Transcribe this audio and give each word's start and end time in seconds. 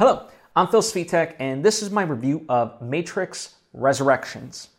Hello, 0.00 0.28
I'm 0.56 0.66
Phil 0.66 0.80
Svitek, 0.80 1.34
and 1.40 1.62
this 1.62 1.82
is 1.82 1.90
my 1.90 2.00
review 2.00 2.46
of 2.48 2.80
Matrix 2.80 3.56
Resurrections. 3.74 4.70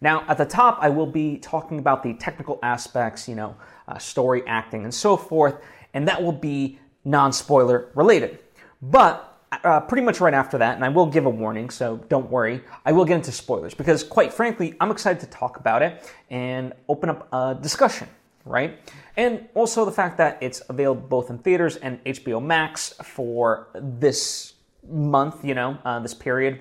Now, 0.00 0.24
at 0.28 0.38
the 0.38 0.44
top, 0.44 0.78
I 0.80 0.90
will 0.90 1.08
be 1.08 1.38
talking 1.38 1.80
about 1.80 2.04
the 2.04 2.14
technical 2.14 2.60
aspects, 2.62 3.28
you 3.28 3.34
know, 3.34 3.56
uh, 3.88 3.98
story, 3.98 4.44
acting, 4.46 4.84
and 4.84 4.94
so 4.94 5.16
forth, 5.16 5.56
and 5.92 6.06
that 6.06 6.22
will 6.22 6.30
be 6.30 6.78
non 7.04 7.32
spoiler 7.32 7.90
related. 7.96 8.38
But 8.80 9.36
uh, 9.50 9.80
pretty 9.80 10.04
much 10.04 10.20
right 10.20 10.34
after 10.34 10.56
that, 10.58 10.76
and 10.76 10.84
I 10.84 10.88
will 10.88 11.06
give 11.06 11.26
a 11.26 11.30
warning, 11.30 11.68
so 11.68 11.96
don't 12.08 12.30
worry, 12.30 12.62
I 12.86 12.92
will 12.92 13.04
get 13.04 13.16
into 13.16 13.32
spoilers 13.32 13.74
because, 13.74 14.04
quite 14.04 14.32
frankly, 14.32 14.76
I'm 14.80 14.92
excited 14.92 15.18
to 15.18 15.26
talk 15.26 15.56
about 15.56 15.82
it 15.82 16.14
and 16.30 16.74
open 16.88 17.10
up 17.10 17.26
a 17.32 17.58
discussion, 17.60 18.06
right? 18.44 18.78
And 19.16 19.48
also 19.54 19.84
the 19.84 19.92
fact 19.92 20.18
that 20.18 20.38
it's 20.40 20.60
available 20.68 21.02
both 21.02 21.30
in 21.30 21.38
theaters 21.38 21.76
and 21.76 22.02
HBO 22.04 22.42
Max 22.42 22.94
for 23.02 23.68
this 23.74 24.54
month, 24.88 25.44
you 25.44 25.54
know, 25.54 25.78
uh, 25.84 26.00
this 26.00 26.14
period. 26.14 26.60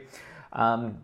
Um, 0.53 0.99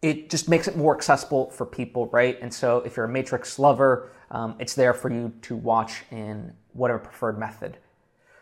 it 0.00 0.30
just 0.30 0.48
makes 0.48 0.68
it 0.68 0.76
more 0.76 0.94
accessible 0.94 1.50
for 1.50 1.66
people, 1.66 2.06
right? 2.08 2.38
And 2.40 2.52
so 2.52 2.78
if 2.78 2.96
you're 2.96 3.06
a 3.06 3.08
Matrix 3.08 3.58
lover, 3.58 4.10
um, 4.30 4.54
it's 4.58 4.74
there 4.74 4.94
for 4.94 5.10
you 5.10 5.32
to 5.42 5.56
watch 5.56 6.02
in 6.10 6.52
whatever 6.72 6.98
preferred 6.98 7.38
method. 7.38 7.78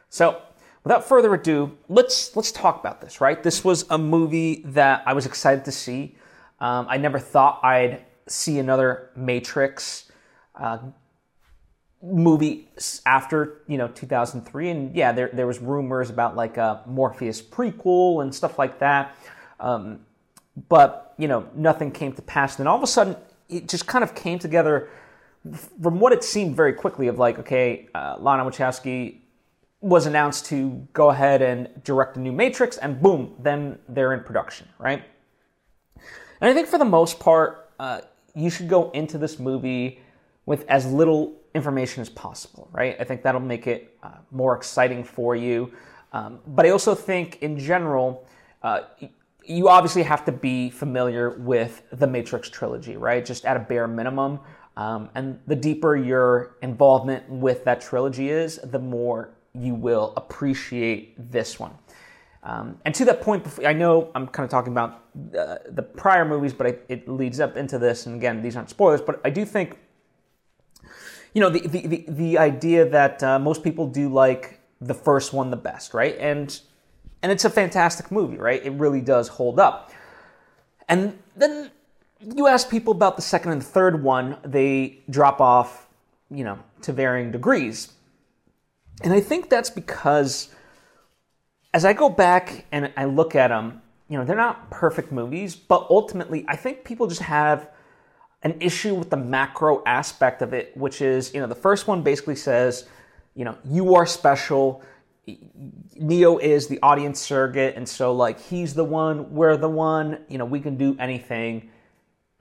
So 0.09 0.43
without 0.84 1.05
further 1.05 1.33
ado, 1.34 1.77
let's 1.89 2.34
let's 2.37 2.53
talk 2.53 2.81
about 2.81 3.01
this, 3.01 3.20
right? 3.20 3.43
This 3.43 3.65
was 3.65 3.84
a 3.91 3.98
movie 3.98 4.62
that 4.67 5.03
I 5.06 5.12
was 5.12 5.27
excited 5.27 5.65
to 5.67 5.73
see. 5.73 6.17
Um, 6.61 6.87
I 6.89 6.97
never 6.97 7.19
thought 7.19 7.61
I'd 7.62 8.05
see 8.29 8.59
another 8.59 9.11
Matrix 9.17 10.11
uh, 10.55 10.79
movie 12.02 12.69
after 13.06 13.62
you 13.69 13.79
know 13.79 13.88
2003, 13.88 14.70
and 14.70 14.97
yeah, 14.97 15.12
there 15.12 15.30
there 15.33 15.47
was 15.47 15.61
rumors 15.61 16.11
about 16.11 16.37
like 16.37 16.56
a 16.56 16.83
Morpheus 16.87 17.41
prequel 17.41 18.23
and 18.23 18.34
stuff 18.34 18.59
like 18.59 18.78
that. 18.80 19.16
Um, 19.61 20.01
but 20.69 21.15
you 21.19 21.28
know, 21.28 21.48
nothing 21.55 21.92
came 21.92 22.12
to 22.12 22.22
pass. 22.22 22.56
And 22.56 22.64
then 22.64 22.67
all 22.67 22.77
of 22.77 22.83
a 22.83 22.86
sudden, 22.86 23.17
it 23.48 23.69
just 23.69 23.86
kind 23.86 24.03
of 24.03 24.14
came 24.14 24.39
together 24.39 24.89
from 25.81 26.00
what 26.00 26.12
it 26.12 26.25
seemed 26.25 26.56
very 26.56 26.72
quickly. 26.72 27.09
Of 27.09 27.19
like, 27.19 27.39
okay, 27.39 27.89
uh, 27.94 28.16
Lana 28.19 28.44
Wachowski 28.44 29.19
was 29.81 30.06
announced 30.06 30.47
to 30.47 30.87
go 30.92 31.11
ahead 31.11 31.42
and 31.42 31.69
direct 31.83 32.16
a 32.16 32.20
new 32.20 32.33
Matrix, 32.33 32.78
and 32.78 33.00
boom, 33.00 33.34
then 33.39 33.78
they're 33.89 34.12
in 34.12 34.20
production, 34.20 34.69
right? 34.78 35.03
And 36.41 36.50
I 36.50 36.55
think 36.55 36.69
for 36.69 36.78
the 36.78 36.84
most 36.84 37.20
part, 37.20 37.70
uh, 37.78 38.00
you 38.34 38.48
should 38.50 38.69
go 38.69 38.91
into 38.91 39.19
this 39.19 39.39
movie 39.39 40.00
with 40.47 40.64
as 40.69 40.87
little 40.87 41.37
information 41.55 42.00
as 42.00 42.08
possible, 42.08 42.69
right? 42.72 42.97
I 42.98 43.05
think 43.05 43.22
that'll 43.22 43.41
make 43.41 43.67
it 43.67 43.97
uh, 44.03 44.11
more 44.31 44.56
exciting 44.56 45.05
for 45.05 45.36
you. 45.36 45.72
Um, 46.12 46.41
but 46.47 46.67
I 46.67 46.70
also 46.70 46.94
think, 46.94 47.39
in 47.42 47.59
general, 47.59 48.27
uh, 48.62 48.83
you 49.44 49.69
obviously 49.69 50.03
have 50.03 50.25
to 50.27 50.33
be 50.33 50.70
familiar 50.70 51.31
with 51.31 51.83
the 51.92 52.06
Matrix 52.06 52.48
trilogy, 52.48 52.97
right? 52.97 53.25
Just 53.25 53.44
at 53.44 53.56
a 53.56 53.61
bare 53.61 53.89
minimum. 53.89 54.41
Um, 54.77 55.11
and 55.14 55.39
the 55.47 55.56
deeper 55.56 55.97
your 55.97 56.56
involvement 56.62 57.28
with 57.28 57.64
that 57.64 57.81
trilogy 57.81 58.31
is, 58.31 58.59
the 58.62 58.78
more 58.78 59.31
you 59.55 59.75
will 59.75 60.14
appreciate 60.16 61.31
this 61.31 61.59
one. 61.59 61.72
Um, 62.44 62.78
and 62.84 62.94
to 62.94 63.05
that 63.05 63.20
point, 63.20 63.47
I 63.64 63.72
know 63.72 64.11
I'm 64.14 64.27
kind 64.27 64.44
of 64.44 64.50
talking 64.50 64.72
about 64.72 65.05
uh, 65.39 65.59
the 65.69 65.83
prior 65.83 66.25
movies, 66.25 66.53
but 66.53 66.84
it 66.89 67.09
leads 67.09 67.39
up 67.39 67.56
into 67.56 67.78
this. 67.78 68.06
And 68.06 68.16
again, 68.16 68.42
these 68.42 68.56
aren't 68.56 68.70
spoilers, 68.70 69.00
but 69.00 69.20
I 69.25 69.31
do 69.31 69.44
think, 69.44 69.78
you 71.33 71.41
know, 71.41 71.50
the 71.50 71.61
the 71.66 71.86
the, 71.86 72.05
the 72.08 72.38
idea 72.38 72.88
that 72.88 73.22
uh, 73.22 73.38
most 73.38 73.62
people 73.62 73.86
do 73.86 74.08
like 74.08 74.61
the 74.80 74.94
first 74.94 75.33
one 75.33 75.50
the 75.50 75.56
best, 75.56 75.94
right? 75.94 76.16
And 76.19 76.58
and 77.22 77.30
it's 77.30 77.44
a 77.44 77.50
fantastic 77.50 78.11
movie, 78.11 78.36
right? 78.36 78.64
It 78.64 78.72
really 78.72 79.00
does 79.00 79.28
hold 79.28 79.60
up. 79.60 79.91
And 80.88 81.19
then 81.36 81.70
you 82.20 82.47
ask 82.47 82.69
people 82.69 82.92
about 82.92 83.16
the 83.16 83.22
second 83.22 83.53
and 83.53 83.64
third 83.64 84.03
one, 84.03 84.36
they 84.44 85.00
drop 85.08 85.41
off, 85.41 85.88
you 86.31 86.44
know, 86.44 86.59
to 86.82 86.92
varying 86.92 87.31
degrees. 87.31 87.92
And 89.03 89.12
I 89.12 89.21
think 89.21 89.48
that's 89.48 89.71
because 89.71 90.50
as 91.72 91.84
I 91.84 91.92
go 91.92 92.09
back 92.09 92.66
and 92.72 92.92
I 92.97 93.06
look 93.06 93.34
at 93.34 93.48
them, 93.48 93.82
you 94.09 94.19
know, 94.19 94.25
they're 94.25 94.37
not 94.37 94.71
perfect 94.71 95.10
movies, 95.10 95.56
but 95.56 95.87
ultimately, 95.88 96.44
I 96.47 96.56
think 96.56 96.84
people 96.84 97.06
just 97.06 97.22
have 97.22 97.71
an 98.42 98.56
issue 98.60 98.94
with 98.94 99.10
the 99.10 99.16
macro 99.16 99.82
aspect 99.86 100.42
of 100.42 100.53
it, 100.53 100.76
which 100.76 101.00
is, 101.00 101.32
you 101.32 101.41
know, 101.41 101.47
the 101.47 101.54
first 101.54 101.86
one 101.86 102.03
basically 102.03 102.36
says, 102.36 102.88
you 103.34 103.44
know, 103.44 103.56
you 103.64 103.94
are 103.94 104.06
special. 104.06 104.82
Neo 105.97 106.38
is 106.38 106.66
the 106.66 106.80
audience 106.82 107.20
surrogate, 107.20 107.76
and 107.76 107.88
so 107.88 108.12
like 108.12 108.41
he's 108.41 108.75
the 108.75 108.84
one, 108.84 109.32
we're 109.32 109.56
the 109.56 109.69
one, 109.69 110.19
you 110.28 110.38
know, 110.38 110.44
we 110.44 110.60
can 110.60 110.76
do 110.76 110.97
anything. 110.98 111.70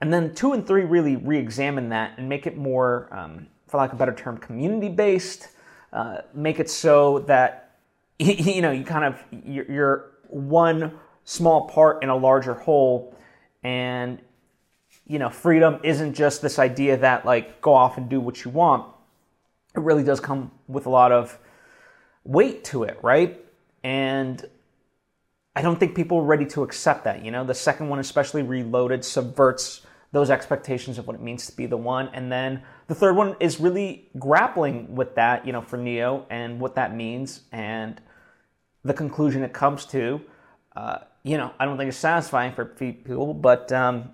And 0.00 0.12
then 0.12 0.34
two 0.34 0.52
and 0.52 0.66
three 0.66 0.82
really 0.82 1.14
re-examine 1.14 1.90
that 1.90 2.18
and 2.18 2.28
make 2.28 2.46
it 2.46 2.56
more, 2.56 3.08
um, 3.12 3.46
for 3.68 3.76
lack 3.78 3.90
of 3.90 3.96
a 3.96 3.98
better 3.98 4.14
term, 4.14 4.36
community 4.36 4.88
based 4.88 5.48
uh, 5.92 6.18
make 6.34 6.58
it 6.58 6.70
so 6.70 7.20
that 7.20 7.76
you 8.18 8.62
know 8.62 8.70
you 8.70 8.84
kind 8.84 9.04
of 9.04 9.22
you're 9.44 10.12
one 10.28 10.98
small 11.24 11.68
part 11.68 12.02
in 12.02 12.08
a 12.08 12.16
larger 12.16 12.54
whole 12.54 13.14
and 13.62 14.20
you 15.06 15.18
know 15.18 15.30
freedom 15.30 15.80
isn't 15.82 16.14
just 16.14 16.42
this 16.42 16.58
idea 16.58 16.96
that 16.96 17.24
like 17.24 17.60
go 17.60 17.74
off 17.74 17.96
and 17.96 18.08
do 18.08 18.20
what 18.20 18.44
you 18.44 18.50
want 18.50 18.86
it 19.74 19.80
really 19.80 20.04
does 20.04 20.20
come 20.20 20.50
with 20.68 20.86
a 20.86 20.90
lot 20.90 21.12
of 21.12 21.38
weight 22.24 22.64
to 22.64 22.84
it 22.84 22.98
right 23.02 23.44
and 23.82 24.48
i 25.56 25.62
don't 25.62 25.78
think 25.80 25.94
people 25.94 26.18
are 26.18 26.24
ready 26.24 26.46
to 26.46 26.62
accept 26.62 27.04
that 27.04 27.24
you 27.24 27.30
know 27.30 27.44
the 27.44 27.54
second 27.54 27.88
one 27.88 27.98
especially 27.98 28.42
reloaded 28.42 29.04
subverts 29.04 29.82
those 30.12 30.30
expectations 30.30 30.98
of 30.98 31.06
what 31.06 31.16
it 31.16 31.22
means 31.22 31.46
to 31.46 31.56
be 31.56 31.66
the 31.66 31.76
one. 31.76 32.08
And 32.12 32.30
then 32.30 32.62
the 32.86 32.94
third 32.94 33.16
one 33.16 33.34
is 33.40 33.58
really 33.58 34.10
grappling 34.18 34.94
with 34.94 35.14
that, 35.14 35.46
you 35.46 35.52
know, 35.52 35.62
for 35.62 35.78
Neo 35.78 36.26
and 36.30 36.60
what 36.60 36.74
that 36.74 36.94
means 36.94 37.40
and 37.50 38.00
the 38.84 38.94
conclusion 38.94 39.42
it 39.42 39.54
comes 39.54 39.86
to. 39.86 40.20
Uh, 40.76 40.98
you 41.22 41.38
know, 41.38 41.52
I 41.58 41.64
don't 41.64 41.78
think 41.78 41.88
it's 41.88 41.96
satisfying 41.96 42.52
for 42.52 42.64
people, 42.64 43.32
but, 43.32 43.72
um, 43.72 44.10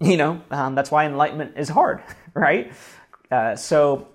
you 0.10 0.16
know, 0.16 0.40
um, 0.50 0.74
that's 0.74 0.90
why 0.90 1.04
enlightenment 1.04 1.52
is 1.56 1.68
hard, 1.68 2.02
right? 2.34 2.72
Uh, 3.30 3.54
so 3.54 4.08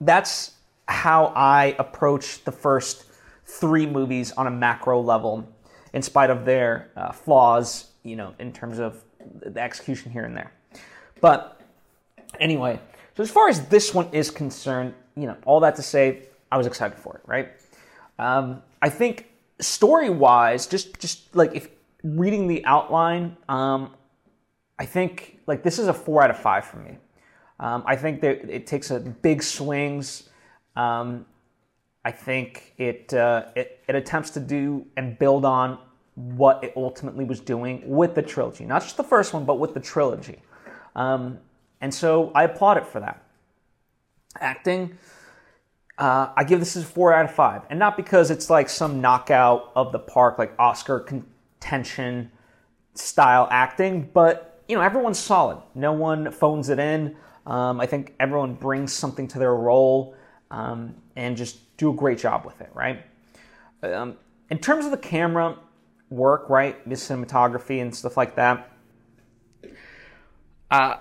that's 0.00 0.52
how 0.88 1.26
I 1.36 1.76
approach 1.78 2.42
the 2.44 2.52
first 2.52 3.04
three 3.46 3.86
movies 3.86 4.32
on 4.32 4.46
a 4.46 4.50
macro 4.50 5.00
level, 5.00 5.48
in 5.92 6.02
spite 6.02 6.30
of 6.30 6.44
their 6.44 6.90
uh, 6.96 7.12
flaws, 7.12 7.86
you 8.02 8.16
know, 8.16 8.34
in 8.38 8.52
terms 8.52 8.78
of 8.78 9.04
the 9.44 9.60
execution 9.60 10.10
here 10.10 10.24
and 10.24 10.36
there. 10.36 10.52
But 11.20 11.60
anyway, 12.40 12.80
so 13.16 13.22
as 13.22 13.30
far 13.30 13.48
as 13.48 13.66
this 13.66 13.94
one 13.94 14.08
is 14.12 14.30
concerned, 14.30 14.94
you 15.16 15.26
know, 15.26 15.36
all 15.44 15.60
that 15.60 15.76
to 15.76 15.82
say, 15.82 16.24
I 16.50 16.56
was 16.56 16.66
excited 16.66 16.98
for 16.98 17.16
it, 17.16 17.22
right? 17.26 17.52
Um, 18.18 18.62
I 18.80 18.88
think 18.88 19.28
story 19.60 20.10
wise, 20.10 20.66
just 20.66 20.98
just 20.98 21.34
like 21.36 21.54
if 21.54 21.68
reading 22.02 22.48
the 22.48 22.64
outline, 22.64 23.36
um, 23.48 23.94
I 24.82 24.84
think 24.84 25.38
like 25.46 25.62
this 25.62 25.78
is 25.78 25.86
a 25.86 25.94
four 25.94 26.24
out 26.24 26.30
of 26.30 26.36
five 26.36 26.64
for 26.64 26.78
me. 26.78 26.98
Um, 27.60 27.84
I 27.86 27.94
think 27.94 28.20
that 28.22 28.50
it 28.50 28.66
takes 28.66 28.90
a 28.90 28.98
big 28.98 29.40
swings. 29.40 30.28
Um, 30.74 31.24
I 32.04 32.10
think 32.10 32.74
it, 32.78 33.14
uh, 33.14 33.44
it 33.54 33.78
it 33.86 33.94
attempts 33.94 34.30
to 34.30 34.40
do 34.40 34.84
and 34.96 35.16
build 35.16 35.44
on 35.44 35.78
what 36.16 36.64
it 36.64 36.72
ultimately 36.74 37.24
was 37.24 37.38
doing 37.38 37.80
with 37.86 38.16
the 38.16 38.22
trilogy, 38.22 38.64
not 38.64 38.82
just 38.82 38.96
the 38.96 39.04
first 39.04 39.32
one, 39.32 39.44
but 39.44 39.60
with 39.60 39.72
the 39.72 39.78
trilogy. 39.78 40.42
Um, 40.96 41.38
and 41.80 41.94
so 41.94 42.32
I 42.34 42.42
applaud 42.42 42.76
it 42.76 42.86
for 42.86 42.98
that. 42.98 43.22
Acting, 44.40 44.98
uh, 45.96 46.32
I 46.36 46.42
give 46.42 46.58
this 46.58 46.74
a 46.74 46.82
four 46.82 47.14
out 47.14 47.24
of 47.24 47.32
five, 47.32 47.62
and 47.70 47.78
not 47.78 47.96
because 47.96 48.32
it's 48.32 48.50
like 48.50 48.68
some 48.68 49.00
knockout 49.00 49.70
of 49.76 49.92
the 49.92 50.00
park, 50.00 50.38
like 50.38 50.54
Oscar 50.58 50.98
contention 50.98 52.32
style 52.94 53.46
acting, 53.52 54.10
but 54.12 54.51
you 54.68 54.76
know 54.76 54.82
everyone's 54.82 55.18
solid. 55.18 55.58
No 55.74 55.92
one 55.92 56.30
phones 56.30 56.68
it 56.68 56.78
in. 56.78 57.16
Um, 57.46 57.80
I 57.80 57.86
think 57.86 58.14
everyone 58.20 58.54
brings 58.54 58.92
something 58.92 59.26
to 59.28 59.38
their 59.38 59.54
role 59.54 60.14
um, 60.50 60.94
and 61.16 61.36
just 61.36 61.76
do 61.76 61.90
a 61.90 61.94
great 61.94 62.18
job 62.18 62.44
with 62.44 62.60
it, 62.60 62.70
right? 62.74 63.04
Um, 63.82 64.16
in 64.48 64.58
terms 64.58 64.84
of 64.84 64.90
the 64.90 64.98
camera, 64.98 65.58
work, 66.10 66.48
right? 66.48 66.88
The 66.88 66.94
cinematography 66.94 67.80
and 67.82 67.94
stuff 67.94 68.16
like 68.16 68.36
that. 68.36 68.70
Uh, 70.70 70.96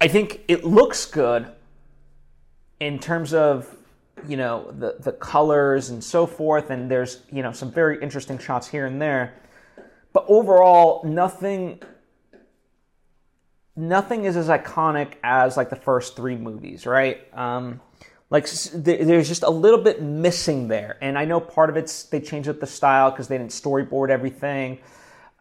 I 0.00 0.08
think 0.08 0.40
it 0.48 0.64
looks 0.64 1.06
good 1.06 1.50
in 2.80 2.98
terms 2.98 3.32
of 3.32 3.74
you 4.26 4.36
know 4.36 4.72
the 4.78 4.96
the 5.00 5.12
colors 5.12 5.90
and 5.90 6.02
so 6.02 6.26
forth, 6.26 6.70
and 6.70 6.90
there's 6.90 7.22
you 7.30 7.42
know 7.42 7.52
some 7.52 7.70
very 7.70 8.02
interesting 8.02 8.38
shots 8.38 8.66
here 8.66 8.86
and 8.86 9.00
there. 9.00 9.34
But 10.12 10.24
overall, 10.28 11.04
nothing 11.04 11.82
nothing 13.76 14.24
is 14.24 14.36
as 14.36 14.48
iconic 14.48 15.14
as 15.22 15.56
like 15.56 15.70
the 15.70 15.76
first 15.76 16.16
three 16.16 16.36
movies, 16.36 16.86
right? 16.86 17.20
Um, 17.36 17.80
like 18.30 18.50
there's 18.74 19.28
just 19.28 19.44
a 19.44 19.50
little 19.50 19.80
bit 19.80 20.02
missing 20.02 20.66
there. 20.66 20.96
And 21.00 21.16
I 21.16 21.24
know 21.24 21.38
part 21.38 21.70
of 21.70 21.76
it's 21.76 22.04
they 22.04 22.20
changed 22.20 22.48
up 22.48 22.58
the 22.58 22.66
style 22.66 23.10
because 23.10 23.28
they 23.28 23.38
didn't 23.38 23.52
storyboard 23.52 24.10
everything, 24.10 24.78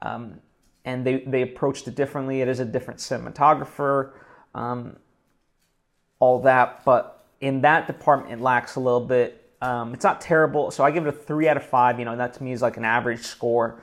um, 0.02 0.40
and 0.84 1.06
they 1.06 1.20
they 1.22 1.42
approached 1.42 1.88
it 1.88 1.96
differently. 1.96 2.42
It 2.42 2.48
is 2.48 2.60
a 2.60 2.66
different 2.66 3.00
cinematographer, 3.00 4.12
um, 4.54 4.98
all 6.20 6.42
that. 6.42 6.86
But 6.86 7.26
in 7.42 7.62
that 7.62 7.88
department, 7.88 8.40
it 8.40 8.44
lacks 8.44 8.76
a 8.76 8.80
little 8.80 9.06
bit. 9.06 9.42
Um, 9.62 9.96
it's 9.96 10.04
not 10.04 10.22
terrible, 10.22 10.70
so 10.70 10.84
I 10.84 10.92
give 10.92 11.08
it 11.08 11.10
a 11.10 11.18
three 11.18 11.48
out 11.48 11.58
of 11.58 11.66
five. 11.66 11.98
You 11.98 12.06
know, 12.06 12.16
that 12.16 12.34
to 12.36 12.44
me 12.44 12.52
is 12.52 12.62
like 12.62 12.78
an 12.78 12.86
average 12.86 13.22
score. 13.22 13.82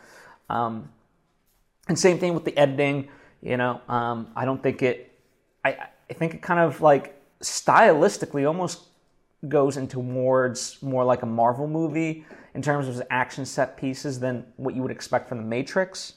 Um, 0.48 0.90
and 1.88 1.98
same 1.98 2.20
thing 2.20 2.34
with 2.34 2.44
the 2.44 2.56
editing. 2.56 3.08
You 3.42 3.56
know, 3.56 3.80
um, 3.88 4.28
I 4.36 4.44
don't 4.44 4.62
think 4.62 4.82
it. 4.82 5.18
I 5.64 5.76
I 6.08 6.14
think 6.14 6.34
it 6.34 6.42
kind 6.42 6.60
of 6.60 6.80
like 6.80 7.20
stylistically 7.40 8.46
almost 8.46 8.82
goes 9.48 9.76
into 9.76 9.96
towards 9.96 10.80
more 10.82 11.04
like 11.04 11.22
a 11.22 11.26
Marvel 11.26 11.66
movie 11.66 12.24
in 12.54 12.62
terms 12.62 12.86
of 12.86 13.02
action 13.10 13.44
set 13.44 13.76
pieces 13.76 14.20
than 14.20 14.46
what 14.56 14.76
you 14.76 14.82
would 14.82 14.92
expect 14.92 15.28
from 15.28 15.38
the 15.38 15.44
Matrix. 15.44 16.14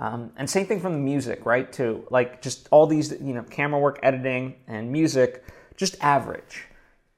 Um, 0.00 0.32
and 0.36 0.48
same 0.48 0.66
thing 0.66 0.80
from 0.80 0.92
the 0.92 0.98
music, 0.98 1.44
right? 1.46 1.72
Too 1.72 2.04
like 2.10 2.42
just 2.42 2.68
all 2.70 2.86
these, 2.86 3.12
you 3.12 3.34
know, 3.34 3.42
camera 3.44 3.80
work, 3.80 4.00
editing, 4.02 4.56
and 4.66 4.90
music, 4.90 5.44
just 5.76 5.96
average. 6.02 6.64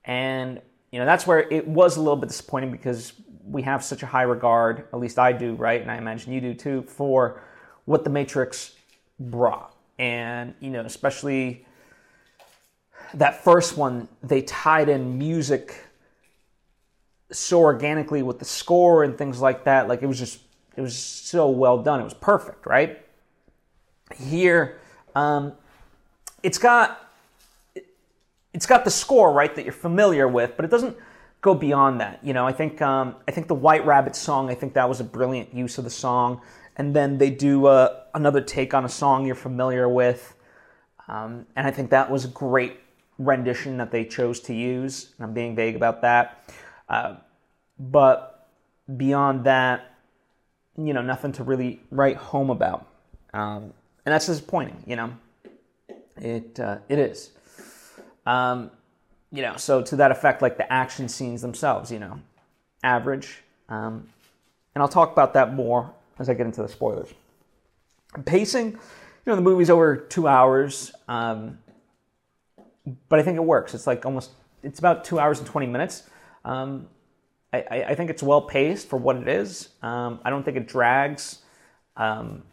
And 0.04 0.60
you 0.92 0.98
know 0.98 1.06
that's 1.06 1.26
where 1.26 1.40
it 1.50 1.66
was 1.66 1.96
a 1.96 2.00
little 2.00 2.16
bit 2.16 2.28
disappointing 2.28 2.72
because 2.72 3.14
we 3.44 3.62
have 3.62 3.82
such 3.82 4.02
a 4.02 4.06
high 4.06 4.22
regard, 4.22 4.86
at 4.92 4.98
least 4.98 5.18
I 5.18 5.32
do, 5.32 5.54
right? 5.54 5.80
And 5.80 5.90
I 5.90 5.96
imagine 5.96 6.32
you 6.32 6.40
do 6.40 6.54
too, 6.54 6.82
for 6.82 7.42
what 7.84 8.04
the 8.04 8.10
Matrix 8.10 8.74
brought. 9.20 9.74
And 9.98 10.54
you 10.60 10.70
know, 10.70 10.80
especially 10.80 11.66
that 13.14 13.44
first 13.44 13.76
one, 13.76 14.08
they 14.22 14.42
tied 14.42 14.88
in 14.88 15.18
music 15.18 15.84
so 17.30 17.60
organically 17.60 18.22
with 18.22 18.38
the 18.38 18.44
score 18.44 19.04
and 19.04 19.16
things 19.16 19.40
like 19.40 19.64
that. 19.64 19.88
Like 19.88 20.02
it 20.02 20.06
was 20.06 20.18
just, 20.18 20.40
it 20.76 20.80
was 20.80 20.96
so 20.96 21.48
well 21.50 21.82
done. 21.82 22.00
It 22.00 22.04
was 22.04 22.14
perfect, 22.14 22.66
right? 22.66 23.04
Here, 24.16 24.80
um, 25.14 25.52
it's 26.42 26.58
got 26.58 27.10
it's 28.52 28.66
got 28.66 28.84
the 28.84 28.90
score 28.90 29.32
right 29.32 29.54
that 29.54 29.64
you're 29.64 29.72
familiar 29.72 30.26
with, 30.26 30.56
but 30.56 30.64
it 30.64 30.70
doesn't 30.70 30.96
go 31.40 31.54
beyond 31.54 32.00
that. 32.00 32.18
You 32.22 32.32
know, 32.32 32.46
I 32.46 32.52
think 32.52 32.82
um, 32.82 33.14
I 33.28 33.30
think 33.30 33.46
the 33.46 33.54
White 33.54 33.84
Rabbit 33.86 34.16
song. 34.16 34.50
I 34.50 34.54
think 34.54 34.74
that 34.74 34.88
was 34.88 35.00
a 35.00 35.04
brilliant 35.04 35.54
use 35.54 35.78
of 35.78 35.84
the 35.84 35.90
song, 35.90 36.40
and 36.76 36.94
then 36.94 37.18
they 37.18 37.30
do 37.30 37.66
uh, 37.66 38.00
another 38.14 38.40
take 38.40 38.74
on 38.74 38.84
a 38.84 38.88
song 38.88 39.26
you're 39.26 39.34
familiar 39.34 39.88
with, 39.88 40.34
um, 41.08 41.46
and 41.56 41.66
I 41.66 41.70
think 41.70 41.90
that 41.90 42.10
was 42.10 42.24
a 42.24 42.28
great 42.28 42.80
rendition 43.18 43.76
that 43.76 43.90
they 43.90 44.04
chose 44.04 44.40
to 44.40 44.54
use. 44.54 45.14
I'm 45.20 45.34
being 45.34 45.54
vague 45.54 45.76
about 45.76 46.02
that. 46.02 46.52
Uh, 46.88 47.16
but 47.78 48.48
beyond 48.96 49.44
that, 49.44 49.94
you 50.76 50.94
know, 50.94 51.02
nothing 51.02 51.32
to 51.32 51.44
really 51.44 51.80
write 51.90 52.16
home 52.16 52.50
about. 52.50 52.86
Um, 53.34 53.72
and 54.04 54.14
that's 54.14 54.26
disappointing, 54.26 54.82
you 54.86 54.96
know. 54.96 55.12
It, 56.16 56.58
uh, 56.58 56.78
it 56.88 56.98
is. 56.98 57.30
Um, 58.26 58.70
you 59.30 59.42
know, 59.42 59.56
so 59.56 59.82
to 59.82 59.96
that 59.96 60.10
effect, 60.10 60.42
like 60.42 60.56
the 60.56 60.70
action 60.72 61.08
scenes 61.08 61.42
themselves, 61.42 61.92
you 61.92 61.98
know, 61.98 62.20
average. 62.82 63.42
Um, 63.68 64.08
and 64.74 64.82
I'll 64.82 64.88
talk 64.88 65.12
about 65.12 65.34
that 65.34 65.54
more 65.54 65.92
as 66.20 66.28
I 66.28 66.34
get 66.34 66.46
into 66.46 66.62
the 66.62 66.68
spoilers. 66.68 67.12
Pacing, 68.26 68.72
you 68.72 68.78
know, 69.26 69.34
the 69.34 69.42
movie's 69.42 69.70
over 69.70 69.96
two 69.96 70.28
hours. 70.28 70.92
Um, 71.08 71.58
but 73.08 73.18
I 73.18 73.22
think 73.22 73.36
it 73.36 73.44
works. 73.44 73.74
It's 73.74 73.86
like 73.86 74.06
almost 74.06 74.30
it's 74.62 74.78
about 74.78 75.04
two 75.04 75.18
hours 75.18 75.38
and 75.38 75.48
twenty 75.48 75.66
minutes. 75.66 76.04
Um, 76.44 76.86
I, 77.52 77.84
I, 77.88 77.94
think 77.96 78.10
it's 78.10 78.22
well 78.22 78.42
paced 78.42 78.88
for 78.88 78.96
what 78.96 79.16
it 79.16 79.26
is. 79.26 79.70
Um, 79.82 80.20
I 80.24 80.30
don't 80.30 80.44
think 80.44 80.56
it 80.56 80.68
drags, 80.68 81.40
um, 81.96 82.44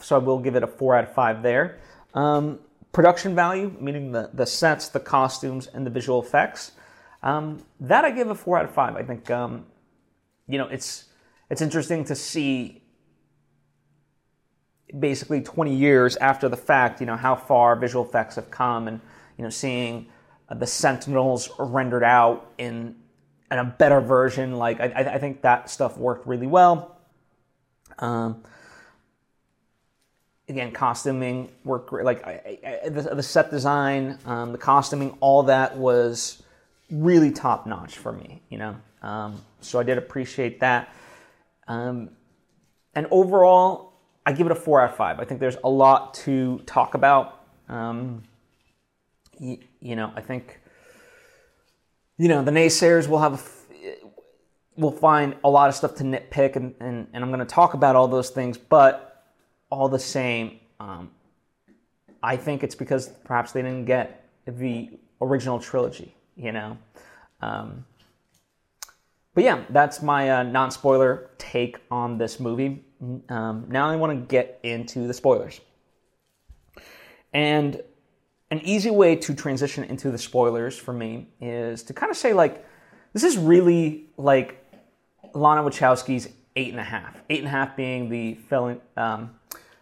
so 0.00 0.14
I 0.14 0.18
will 0.20 0.38
give 0.38 0.54
it 0.54 0.62
a 0.62 0.68
four 0.68 0.94
out 0.94 1.04
of 1.04 1.12
five 1.12 1.42
there. 1.42 1.78
Um, 2.14 2.60
production 2.92 3.34
value, 3.34 3.76
meaning 3.80 4.12
the 4.12 4.30
the 4.32 4.46
sets, 4.46 4.88
the 4.88 5.00
costumes, 5.00 5.66
and 5.66 5.84
the 5.84 5.90
visual 5.90 6.22
effects, 6.22 6.72
um, 7.22 7.62
that 7.80 8.04
I 8.04 8.10
give 8.10 8.30
a 8.30 8.34
four 8.34 8.56
out 8.56 8.64
of 8.64 8.72
five. 8.72 8.96
I 8.96 9.02
think 9.02 9.30
um, 9.30 9.66
you 10.48 10.58
know 10.58 10.68
it's 10.68 11.04
it's 11.50 11.60
interesting 11.60 12.04
to 12.04 12.14
see 12.14 12.82
basically 14.98 15.40
20 15.40 15.74
years 15.74 16.16
after 16.16 16.48
the 16.48 16.56
fact, 16.56 17.00
you 17.00 17.06
know, 17.06 17.16
how 17.16 17.34
far 17.34 17.76
visual 17.76 18.04
effects 18.04 18.36
have 18.36 18.50
come 18.50 18.88
and 18.88 19.00
you 19.36 19.44
know, 19.44 19.50
seeing 19.50 20.06
uh, 20.48 20.54
the 20.54 20.66
Sentinels 20.66 21.50
rendered 21.58 22.04
out 22.04 22.50
in, 22.58 22.96
in 23.50 23.58
a 23.58 23.64
better 23.64 24.00
version. 24.00 24.56
Like 24.56 24.80
I, 24.80 24.86
I 24.86 25.18
think 25.18 25.42
that 25.42 25.70
stuff 25.70 25.96
worked 25.98 26.26
really 26.26 26.46
well. 26.46 26.96
Um, 27.98 28.42
again, 30.48 30.72
costuming 30.72 31.50
worked 31.64 31.88
great. 31.88 32.04
Like 32.04 32.26
I, 32.26 32.58
I, 32.84 32.88
the, 32.88 33.02
the, 33.02 33.22
set 33.22 33.50
design, 33.50 34.18
um, 34.26 34.52
the 34.52 34.58
costuming, 34.58 35.16
all 35.20 35.44
that 35.44 35.76
was 35.76 36.42
really 36.90 37.30
top 37.30 37.66
notch 37.66 37.96
for 37.96 38.12
me. 38.12 38.42
You 38.48 38.58
know, 38.58 38.76
um, 39.02 39.42
so 39.60 39.78
I 39.78 39.82
did 39.82 39.98
appreciate 39.98 40.60
that. 40.60 40.92
Um, 41.68 42.10
and 42.94 43.06
overall, 43.10 43.92
I 44.26 44.32
give 44.32 44.46
it 44.46 44.52
a 44.52 44.56
four 44.56 44.82
out 44.82 44.90
of 44.90 44.96
five. 44.96 45.20
I 45.20 45.24
think 45.24 45.38
there's 45.38 45.56
a 45.62 45.68
lot 45.68 46.12
to 46.14 46.58
talk 46.66 46.94
about. 46.94 47.44
Um, 47.68 48.24
you, 49.38 49.58
you 49.80 49.94
know, 49.94 50.12
I 50.16 50.20
think, 50.20 50.60
you 52.18 52.26
know, 52.26 52.42
the 52.42 52.50
naysayers 52.50 53.06
will 53.06 53.20
have, 53.20 53.48
will 54.76 54.90
find 54.90 55.36
a 55.44 55.48
lot 55.48 55.68
of 55.68 55.76
stuff 55.76 55.94
to 55.96 56.04
nitpick, 56.04 56.56
and, 56.56 56.74
and, 56.80 57.06
and 57.12 57.22
I'm 57.22 57.30
going 57.30 57.38
to 57.38 57.46
talk 57.46 57.74
about 57.74 57.94
all 57.94 58.08
those 58.08 58.30
things, 58.30 58.58
but 58.58 59.24
all 59.70 59.88
the 59.88 59.98
same, 59.98 60.58
um, 60.80 61.10
I 62.20 62.36
think 62.36 62.64
it's 62.64 62.74
because 62.74 63.08
perhaps 63.24 63.52
they 63.52 63.62
didn't 63.62 63.84
get 63.84 64.28
the 64.46 64.90
original 65.20 65.60
trilogy, 65.60 66.16
you 66.36 66.50
know? 66.50 66.76
Um, 67.40 67.84
but 69.34 69.44
yeah, 69.44 69.62
that's 69.70 70.02
my 70.02 70.30
uh, 70.30 70.42
non 70.42 70.72
spoiler 70.72 71.30
take 71.38 71.78
on 71.90 72.18
this 72.18 72.40
movie. 72.40 72.85
Um, 73.28 73.66
now 73.68 73.88
I 73.88 73.96
want 73.96 74.18
to 74.18 74.26
get 74.26 74.60
into 74.62 75.06
the 75.06 75.14
spoilers. 75.14 75.60
And 77.32 77.82
an 78.50 78.60
easy 78.60 78.90
way 78.90 79.16
to 79.16 79.34
transition 79.34 79.84
into 79.84 80.10
the 80.10 80.18
spoilers 80.18 80.78
for 80.78 80.92
me 80.92 81.28
is 81.40 81.82
to 81.84 81.92
kind 81.92 82.10
of 82.10 82.16
say 82.16 82.32
like 82.32 82.64
this 83.12 83.24
is 83.24 83.36
really 83.36 84.06
like 84.16 84.62
Lana 85.34 85.62
Wachowski's 85.62 86.28
eight 86.54 86.70
and 86.70 86.80
a 86.80 86.84
half. 86.84 87.22
Eight 87.30 87.38
and 87.40 87.48
a 87.48 87.50
half 87.50 87.76
being 87.76 88.08
the 88.08 88.34
Fel- 88.34 88.80
um, 88.96 89.30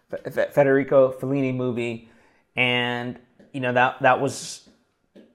Federico 0.09 1.11
Fellini 1.11 1.55
movie, 1.55 2.09
and 2.55 3.19
you 3.53 3.59
know 3.59 3.73
that 3.73 4.01
that 4.01 4.21
was 4.21 4.69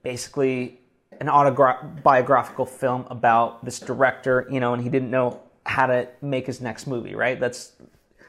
basically 0.02 0.78
an 1.20 1.28
autobiographical 1.28 2.66
film 2.66 3.06
about 3.10 3.64
this 3.64 3.80
director. 3.80 4.46
You 4.50 4.60
know, 4.60 4.72
and 4.74 4.82
he 4.82 4.88
didn't 4.88 5.10
know 5.10 5.40
how 5.70 5.86
to 5.86 6.08
make 6.20 6.46
his 6.46 6.60
next 6.60 6.86
movie. 6.86 7.14
Right? 7.14 7.38
That's 7.38 7.72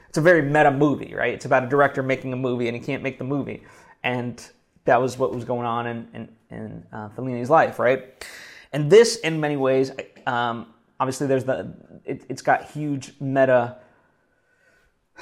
it's 0.08 0.18
a 0.18 0.22
very 0.22 0.42
meta 0.42 0.70
movie. 0.70 1.14
Right? 1.14 1.34
It's 1.34 1.44
about 1.44 1.64
a 1.64 1.68
director 1.68 2.02
making 2.02 2.32
a 2.32 2.36
movie 2.36 2.68
and 2.68 2.76
he 2.76 2.82
can't 2.82 3.02
make 3.02 3.18
the 3.18 3.24
movie, 3.24 3.62
and 4.02 4.44
that 4.84 5.00
was 5.00 5.18
what 5.18 5.34
was 5.34 5.44
going 5.44 5.66
on 5.66 5.86
in 5.86 6.08
in, 6.14 6.28
in 6.50 6.86
uh, 6.92 7.08
Fellini's 7.10 7.50
life, 7.50 7.78
right? 7.78 8.26
And 8.72 8.90
this, 8.90 9.16
in 9.16 9.38
many 9.38 9.56
ways, 9.56 9.90
um, 10.26 10.66
obviously, 10.98 11.26
there's 11.26 11.44
the 11.44 11.74
it, 12.04 12.24
has 12.30 12.42
got 12.42 12.70
huge 12.70 13.12
meta 13.20 13.76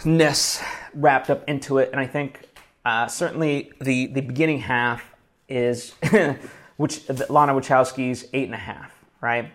ness 0.04 0.62
wrapped 0.94 1.30
up 1.30 1.48
into 1.48 1.78
it, 1.78 1.90
and 1.90 2.00
I 2.00 2.06
think 2.06 2.48
uh, 2.84 3.06
certainly 3.06 3.72
the 3.80 4.06
the 4.06 4.20
beginning 4.20 4.60
half 4.60 5.14
is 5.48 5.94
which 6.76 7.08
Lana 7.28 7.52
Wachowski's 7.54 8.28
eight 8.32 8.46
and 8.46 8.54
a 8.54 8.58
half, 8.58 8.92
right? 9.20 9.50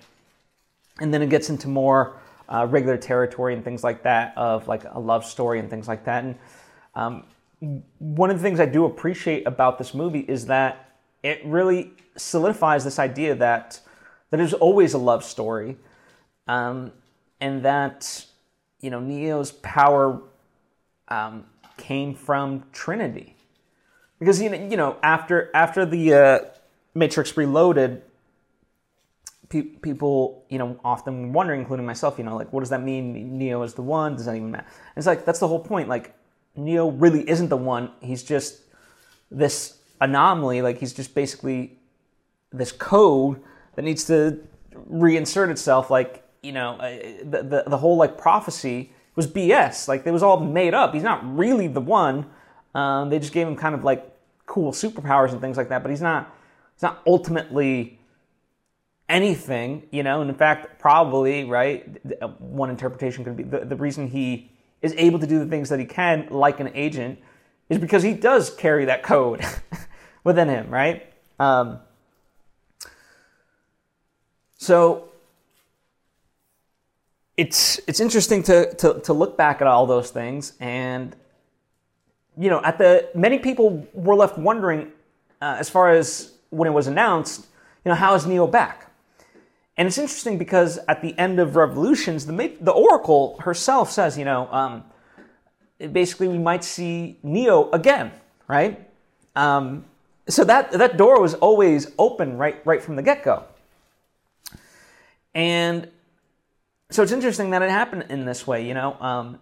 And 1.00 1.14
then 1.14 1.22
it 1.22 1.30
gets 1.30 1.50
into 1.50 1.68
more 1.68 2.20
uh, 2.48 2.68
regular 2.70 2.98
territory 2.98 3.54
and 3.54 3.64
things 3.64 3.84
like 3.84 4.04
that 4.04 4.34
of 4.38 4.68
like 4.68 4.84
a 4.92 5.00
love 5.00 5.26
story 5.26 5.60
and 5.60 5.70
things 5.70 5.88
like 5.88 6.06
that, 6.06 6.24
and 6.24 6.36
um, 6.96 7.24
one 8.00 8.30
of 8.30 8.38
the 8.38 8.44
things 8.44 8.60
I 8.60 8.66
do 8.66 8.86
appreciate 8.86 9.48
about 9.48 9.78
this 9.78 9.94
movie 9.94 10.26
is 10.28 10.46
that 10.48 10.98
it 11.24 11.42
really 11.46 11.92
solidifies 12.18 12.84
this 12.84 13.00
idea 13.00 13.36
that 13.36 13.80
that 14.30 14.38
there's 14.38 14.54
always 14.54 14.94
a 14.94 14.98
love 14.98 15.24
story, 15.24 15.78
um, 16.48 16.92
and 17.40 17.64
that 17.64 18.26
you 18.82 18.90
know 18.90 19.00
Neo's 19.00 19.52
power 19.52 20.22
um, 21.08 21.46
came 21.78 22.14
from 22.14 22.66
Trinity, 22.72 23.36
because 24.20 24.42
you 24.42 24.50
know 24.50 24.58
you 24.58 24.78
know 24.78 24.98
after 25.02 25.50
after 25.54 25.86
the 25.86 26.14
uh, 26.14 26.40
Matrix 26.94 27.38
Reloaded, 27.38 28.02
pe- 29.50 29.62
people 29.62 30.46
you 30.50 30.58
know 30.58 30.80
often 30.84 31.34
wondering, 31.34 31.62
including 31.62 31.86
myself, 31.86 32.18
you 32.18 32.24
know 32.24 32.36
like 32.36 32.52
what 32.54 32.62
does 32.62 32.70
that 32.70 32.84
mean? 32.84 33.38
Neo 33.38 33.64
is 33.64 33.74
the 33.74 33.82
one. 33.82 34.16
Does 34.16 34.26
that 34.26 34.36
even 34.36 34.52
matter? 34.52 34.66
And 34.68 34.98
it's 34.98 35.08
like 35.08 35.26
that's 35.26 35.40
the 35.40 35.48
whole 35.48 35.60
point. 35.60 35.90
Like 35.90 36.16
Neo 36.56 36.90
really 36.90 37.28
isn't 37.30 37.50
the 37.50 37.58
one. 37.58 37.92
He's 38.02 38.24
just 38.24 38.62
this 39.32 39.78
anomaly. 40.02 40.62
Like 40.62 40.80
he's 40.80 40.94
just 40.94 41.14
basically 41.16 41.78
this 42.52 42.72
code 42.72 43.42
that 43.76 43.84
needs 43.84 44.06
to 44.06 44.40
reinsert 44.90 45.50
itself. 45.50 45.90
Like 45.90 46.24
you 46.42 46.52
know, 46.52 46.76
uh, 46.76 46.90
the, 47.24 47.44
the 47.44 47.64
the 47.68 47.78
whole 47.78 47.98
like 47.98 48.18
prophecy 48.18 48.92
was 49.16 49.28
BS. 49.28 49.88
Like 49.88 50.06
it 50.06 50.12
was 50.12 50.24
all 50.24 50.40
made 50.40 50.74
up. 50.74 50.94
He's 50.94 51.04
not 51.04 51.38
really 51.38 51.68
the 51.68 51.82
one. 51.82 52.26
Um, 52.74 53.10
they 53.10 53.20
just 53.20 53.34
gave 53.34 53.48
him 53.48 53.56
kind 53.56 53.74
of 53.74 53.84
like 53.84 54.06
cool 54.46 54.72
superpowers 54.72 55.32
and 55.32 55.42
things 55.42 55.58
like 55.58 55.70
that, 55.70 55.82
but 55.82 55.90
he's 55.90 56.02
not. 56.02 56.34
He's 56.76 56.84
not 56.84 57.02
ultimately 57.08 58.00
anything, 59.08 59.88
you 59.92 60.04
know. 60.04 60.22
And 60.22 60.30
in 60.30 60.36
fact, 60.36 60.80
probably 60.80 61.44
right. 61.44 61.98
Uh, 62.22 62.28
one 62.40 62.70
interpretation 62.70 63.24
could 63.24 63.38
be 63.38 63.44
the, 63.44 63.60
the 63.60 63.76
reason 63.76 64.08
he 64.08 64.52
is 64.82 64.94
able 64.98 65.20
to 65.20 65.28
do 65.28 65.40
the 65.40 65.46
things 65.46 65.70
that 65.70 65.80
he 65.80 65.86
can, 65.86 66.28
like 66.30 66.60
an 66.60 66.72
agent, 66.74 67.20
is 67.70 67.78
because 67.78 68.04
he 68.04 68.14
does 68.14 68.50
carry 68.50 68.86
that 68.86 69.04
code 69.04 69.44
within 70.24 70.48
him, 70.48 70.70
right? 70.70 71.12
Um, 71.40 71.80
so 74.58 75.10
it's 77.38 77.80
it's 77.88 78.00
interesting 78.00 78.44
to, 78.44 78.74
to 78.76 79.00
to 79.02 79.14
look 79.14 79.38
back 79.38 79.62
at 79.62 79.68
all 79.68 79.86
those 79.86 80.12
things, 80.12 80.54
and 80.60 81.16
you 82.38 82.50
know, 82.50 82.62
at 82.64 82.78
the 82.78 83.10
many 83.14 83.40
people 83.40 83.88
were 83.94 84.16
left 84.16 84.38
wondering, 84.38 84.92
uh, 85.42 85.58
as 85.60 85.70
far 85.70 85.92
as 85.92 86.34
when 86.50 86.68
it 86.68 86.74
was 86.74 86.88
announced, 86.88 87.48
you 87.84 87.90
know, 87.90 87.96
how 87.96 88.16
is 88.16 88.26
Neo 88.26 88.48
back? 88.48 88.85
And 89.78 89.88
it's 89.88 89.98
interesting 89.98 90.38
because 90.38 90.80
at 90.88 91.02
the 91.02 91.18
end 91.18 91.40
of 91.40 91.56
Revolutions, 91.56 92.26
the 92.26 92.54
the 92.62 92.72
Oracle 92.72 93.38
herself 93.42 93.92
says, 93.92 94.18
you 94.18 94.24
know, 94.24 94.48
um, 94.52 94.84
basically 95.92 96.28
we 96.28 96.38
might 96.38 96.64
see 96.64 97.18
Neo 97.24 97.70
again, 97.72 98.12
right? 98.48 98.80
Um, 99.36 99.86
so 100.28 100.44
that 100.46 100.72
that 100.72 100.98
door 100.98 101.22
was 101.22 101.34
always 101.36 101.92
open 102.00 102.38
right 102.38 102.62
right 102.66 102.82
from 102.82 102.96
the 102.96 103.04
get 103.04 103.24
go. 103.24 103.44
And 105.34 105.90
so 106.90 107.04
it's 107.04 107.12
interesting 107.12 107.50
that 107.50 107.62
it 107.62 107.70
happened 107.70 108.06
in 108.10 108.26
this 108.26 108.48
way. 108.48 108.66
You 108.66 108.74
know, 108.74 108.94
um, 109.02 109.40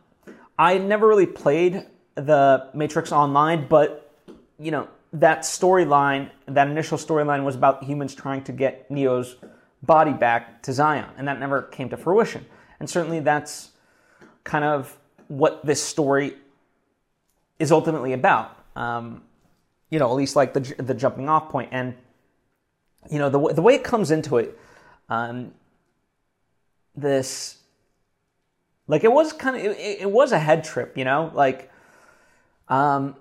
I 0.58 0.80
never 0.80 1.08
really 1.08 1.28
played 1.28 1.86
the 2.16 2.70
Matrix 2.74 3.12
Online, 3.12 3.68
but 3.68 4.12
you 4.58 4.72
know 4.72 4.88
that 5.14 5.42
storyline, 5.42 6.32
that 6.48 6.68
initial 6.68 6.98
storyline 6.98 7.44
was 7.44 7.56
about 7.56 7.84
humans 7.84 8.16
trying 8.16 8.44
to 8.46 8.52
get 8.52 8.90
Neo's 8.90 9.36
body 9.84 10.14
back 10.14 10.64
to 10.64 10.74
Zion, 10.74 11.10
and 11.18 11.28
that 11.28 11.40
never 11.40 11.62
came 11.62 11.90
to 11.90 11.98
fruition. 11.98 12.46
And 12.80 12.90
certainly, 12.90 13.20
that's 13.20 13.70
kind 14.44 14.66
of 14.66 14.98
what 15.28 15.66
this 15.66 15.82
story 15.82 16.34
is 17.60 17.72
ultimately 17.72 18.14
about. 18.14 18.58
Um, 18.76 19.22
you 19.90 20.00
know, 20.00 20.10
at 20.10 20.16
least 20.16 20.36
like 20.36 20.54
the 20.54 20.62
the 20.78 20.94
jumping 20.94 21.30
off 21.30 21.50
point, 21.50 21.70
and 21.72 21.94
you 23.12 23.20
know 23.20 23.30
the 23.30 23.54
the 23.54 23.62
way 23.62 23.76
it 23.76 23.84
comes 23.84 24.10
into 24.10 24.38
it. 24.38 24.58
Um, 25.10 25.52
this 26.96 27.58
like 28.88 29.04
it 29.04 29.12
was 29.12 29.34
kind 29.34 29.56
of 29.56 29.64
it, 29.64 30.02
it, 30.02 30.12
was 30.12 30.32
a 30.32 30.40
head 30.40 30.64
trip 30.64 30.98
you 30.98 31.04
know 31.04 31.32
like 31.34 31.72
um 32.70 33.16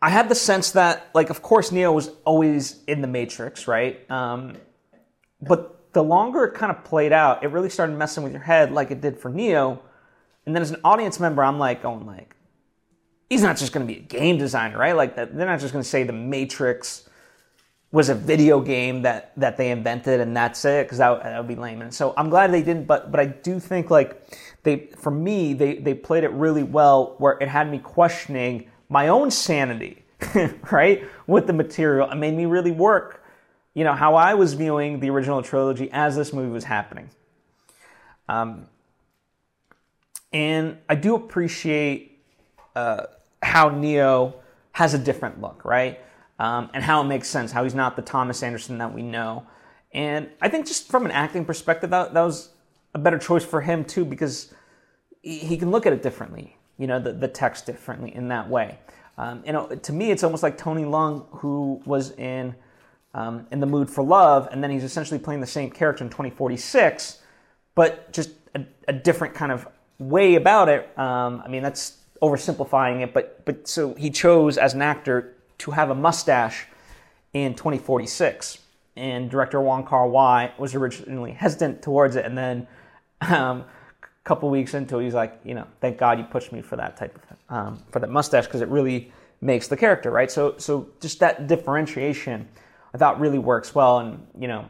i 0.00 0.08
had 0.08 0.28
the 0.28 0.34
sense 0.34 0.72
that 0.72 1.08
like 1.14 1.30
of 1.30 1.42
course 1.42 1.70
neo 1.72 1.92
was 1.92 2.10
always 2.24 2.82
in 2.86 3.02
the 3.02 3.08
matrix 3.08 3.68
right 3.68 4.10
um 4.10 4.56
but 5.40 5.77
the 5.92 6.02
longer 6.02 6.44
it 6.44 6.54
kind 6.54 6.70
of 6.70 6.84
played 6.84 7.12
out 7.12 7.42
it 7.42 7.48
really 7.48 7.70
started 7.70 7.96
messing 7.96 8.22
with 8.22 8.32
your 8.32 8.42
head 8.42 8.72
like 8.72 8.90
it 8.90 9.00
did 9.00 9.18
for 9.18 9.30
neo. 9.30 9.80
And 10.46 10.54
then 10.54 10.62
as 10.62 10.70
an 10.70 10.80
audience 10.82 11.20
member 11.20 11.42
i'm 11.44 11.58
like 11.58 11.84
oh, 11.84 11.94
going 11.94 12.06
like 12.06 12.34
he's 13.28 13.42
not 13.42 13.56
just 13.56 13.72
going 13.72 13.86
to 13.86 13.92
be 13.92 14.00
a 14.00 14.02
game 14.02 14.38
designer 14.38 14.78
right? 14.78 14.96
Like 14.96 15.16
they're 15.16 15.26
not 15.26 15.60
just 15.60 15.72
going 15.72 15.82
to 15.82 15.88
say 15.88 16.02
the 16.02 16.12
matrix 16.12 17.08
was 17.90 18.10
a 18.10 18.14
video 18.14 18.60
game 18.60 19.02
that 19.02 19.32
that 19.36 19.56
they 19.56 19.70
invented 19.70 20.20
and 20.20 20.36
that's 20.36 20.64
it 20.64 20.86
because 20.86 20.98
that, 20.98 21.22
that, 21.22 21.38
would 21.38 21.48
be 21.48 21.54
lame. 21.54 21.82
And 21.82 21.92
so 21.92 22.14
i'm 22.16 22.28
glad 22.30 22.52
they 22.52 22.62
didn't 22.62 22.86
but 22.86 23.10
but 23.10 23.20
i 23.20 23.26
do 23.26 23.60
think 23.60 23.90
like 23.90 24.22
they 24.62 24.90
for 24.96 25.10
me 25.10 25.54
they 25.54 25.76
they 25.76 25.94
played 25.94 26.24
it 26.24 26.30
really 26.32 26.62
well 26.62 27.14
where 27.18 27.38
it 27.40 27.48
had 27.48 27.70
me 27.70 27.78
questioning 27.78 28.70
my 28.88 29.08
own 29.08 29.30
sanity 29.30 30.04
right 30.70 31.04
with 31.26 31.46
the 31.46 31.52
material. 31.52 32.10
It 32.10 32.16
made 32.16 32.34
me 32.34 32.46
really 32.46 32.72
work 32.72 33.17
you 33.78 33.84
know 33.84 33.94
how 33.94 34.14
i 34.14 34.34
was 34.34 34.54
viewing 34.54 35.00
the 35.00 35.10
original 35.10 35.42
trilogy 35.42 35.88
as 35.92 36.16
this 36.16 36.32
movie 36.32 36.52
was 36.52 36.64
happening 36.64 37.08
um, 38.28 38.66
and 40.32 40.78
i 40.88 40.94
do 40.94 41.14
appreciate 41.14 42.20
uh, 42.76 43.04
how 43.42 43.68
neo 43.68 44.34
has 44.72 44.94
a 44.94 44.98
different 44.98 45.40
look 45.40 45.64
right 45.64 46.00
um, 46.38 46.70
and 46.72 46.84
how 46.84 47.00
it 47.02 47.04
makes 47.04 47.28
sense, 47.28 47.52
how 47.52 47.64
he's 47.64 47.74
not 47.74 47.96
the 47.96 48.02
Thomas 48.02 48.42
Anderson 48.42 48.78
that 48.78 48.94
we 48.94 49.02
know. 49.02 49.46
And 49.92 50.28
I 50.40 50.48
think 50.48 50.66
just 50.66 50.88
from 50.88 51.04
an 51.04 51.10
acting 51.10 51.44
perspective, 51.44 51.90
that, 51.90 52.14
that 52.14 52.22
was 52.22 52.50
a 52.94 52.98
better 52.98 53.18
choice 53.18 53.44
for 53.44 53.60
him 53.60 53.84
too, 53.84 54.04
because 54.04 54.52
he, 55.22 55.56
can 55.56 55.70
look 55.70 55.86
at 55.86 55.92
it 55.92 56.02
differently, 56.02 56.56
you 56.78 56.86
know, 56.86 57.00
the, 57.00 57.12
the 57.12 57.28
text 57.28 57.66
differently 57.66 58.14
in 58.14 58.28
that 58.28 58.48
way. 58.48 58.78
Um, 59.16 59.42
you 59.44 59.52
know, 59.52 59.66
to 59.66 59.92
me, 59.92 60.10
it's 60.12 60.22
almost 60.22 60.42
like 60.42 60.56
Tony 60.56 60.84
Leung, 60.84 61.26
who 61.30 61.82
was 61.84 62.12
in 62.12 62.54
um, 63.14 63.46
in 63.50 63.60
the 63.60 63.66
mood 63.66 63.90
for 63.90 64.04
love, 64.04 64.48
and 64.52 64.62
then 64.62 64.70
he's 64.70 64.84
essentially 64.84 65.18
playing 65.18 65.40
the 65.40 65.46
same 65.46 65.70
character 65.70 66.04
in 66.04 66.10
2046, 66.10 67.18
but 67.74 68.12
just 68.12 68.30
a, 68.54 68.64
a 68.86 68.92
different 68.92 69.34
kind 69.34 69.52
of 69.52 69.66
way 69.98 70.34
about 70.34 70.68
it. 70.68 70.96
Um, 70.98 71.42
I 71.44 71.48
mean, 71.48 71.62
that's 71.62 71.98
oversimplifying 72.22 73.02
it, 73.02 73.12
but 73.14 73.44
but 73.44 73.66
so 73.68 73.94
he 73.94 74.10
chose 74.10 74.58
as 74.58 74.74
an 74.74 74.82
actor 74.82 75.34
to 75.58 75.70
have 75.72 75.90
a 75.90 75.94
mustache 75.94 76.66
in 77.32 77.54
2046. 77.54 78.58
And 78.96 79.30
director 79.30 79.60
Wong 79.60 79.84
Kar 79.84 80.08
Wai 80.08 80.52
was 80.58 80.74
originally 80.74 81.32
hesitant 81.32 81.82
towards 81.82 82.16
it, 82.16 82.24
and 82.24 82.36
then 82.36 82.66
um, 83.20 83.64
a 84.02 84.24
couple 84.24 84.50
weeks 84.50 84.74
into 84.74 84.98
it, 84.98 85.04
he's 85.04 85.14
like, 85.14 85.40
you 85.44 85.54
know, 85.54 85.66
thank 85.80 85.98
God 85.98 86.18
you 86.18 86.24
pushed 86.24 86.52
me 86.52 86.60
for 86.60 86.76
that 86.76 86.96
type 86.96 87.16
of 87.16 87.56
um, 87.56 87.82
for 87.90 88.00
that 88.00 88.10
mustache 88.10 88.46
because 88.46 88.60
it 88.60 88.68
really 88.68 89.12
makes 89.40 89.68
the 89.68 89.76
character 89.76 90.10
right. 90.10 90.30
So 90.30 90.54
so 90.58 90.88
just 91.00 91.20
that 91.20 91.46
differentiation, 91.46 92.48
I 92.94 92.98
thought 92.98 93.20
really 93.20 93.38
works 93.38 93.74
well, 93.74 93.98
and 93.98 94.26
you 94.38 94.48
know, 94.48 94.66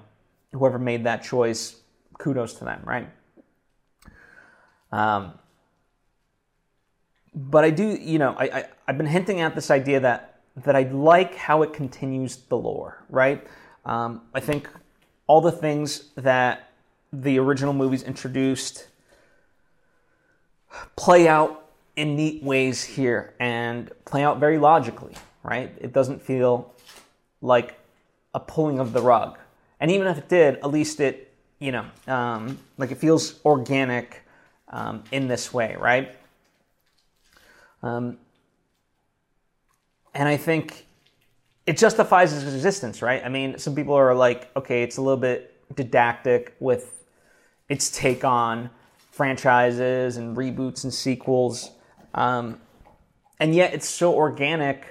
whoever 0.53 0.79
made 0.79 1.05
that 1.05 1.23
choice, 1.23 1.77
kudos 2.19 2.55
to 2.55 2.65
them, 2.65 2.83
right? 2.85 3.09
Um, 4.91 5.33
but 7.35 7.65
I 7.65 7.71
do, 7.71 7.97
you 8.01 8.19
know, 8.19 8.35
I, 8.39 8.45
I 8.45 8.65
I've 8.87 8.99
been 8.99 9.07
hinting 9.07 9.41
at 9.41 9.55
this 9.55 9.71
idea 9.71 10.01
that 10.01 10.41
that 10.65 10.75
I 10.75 10.83
like 10.83 11.35
how 11.35 11.63
it 11.63 11.73
continues 11.73 12.37
the 12.37 12.57
lore, 12.57 13.05
right? 13.09 13.47
Um, 13.85 14.23
I 14.35 14.41
think 14.41 14.69
all 15.27 15.41
the 15.41 15.53
things 15.53 16.11
that 16.17 16.71
the 17.13 17.39
original 17.39 17.73
movies 17.73 18.03
introduced 18.03 18.89
play 20.97 21.29
out 21.29 21.69
in 21.97 22.17
neat 22.17 22.43
ways 22.43 22.85
here 22.85 23.35
and 23.39 23.91
play 24.05 24.23
out 24.23 24.39
very 24.39 24.59
logically, 24.59 25.15
right? 25.43 25.75
It 25.81 25.93
doesn't 25.93 26.23
feel 26.23 26.75
like 27.41 27.78
a 28.39 28.41
pulling 28.41 28.79
of 28.79 28.93
the 28.93 29.03
rug. 29.03 29.37
And 29.81 29.91
even 29.91 30.07
if 30.07 30.17
it 30.19 30.29
did, 30.29 30.57
at 30.57 30.71
least 30.71 31.01
it, 31.01 31.33
you 31.59 31.73
know, 31.73 31.85
um, 32.07 32.59
like 32.77 32.93
it 32.93 32.99
feels 32.99 33.41
organic 33.45 34.23
um, 34.69 35.03
in 35.11 35.27
this 35.27 35.53
way, 35.53 35.77
right? 35.79 36.15
Um, 37.83 38.19
and 40.15 40.29
I 40.29 40.37
think 40.37 40.87
it 41.67 41.77
justifies 41.77 42.33
its 42.33 42.55
existence, 42.55 43.03
right? 43.03 43.23
I 43.25 43.29
mean, 43.29 43.59
some 43.59 43.75
people 43.75 43.95
are 43.95 44.15
like, 44.15 44.51
okay, 44.57 44.83
it's 44.83 44.99
a 44.99 45.03
little 45.03 45.21
bit 45.21 45.55
didactic 45.75 46.55
with 46.61 47.05
its 47.69 47.91
take 47.91 48.25
on 48.25 48.71
franchises 49.11 50.17
and 50.17 50.37
reboots 50.37 50.85
and 50.85 50.95
sequels, 50.95 51.73
um, 52.15 52.61
and 53.41 53.55
yet 53.55 53.75
it's 53.75 53.89
so 53.89 54.15
organic 54.15 54.85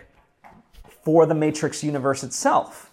for 1.03 1.25
the 1.25 1.33
Matrix 1.33 1.83
universe 1.83 2.23
itself, 2.23 2.86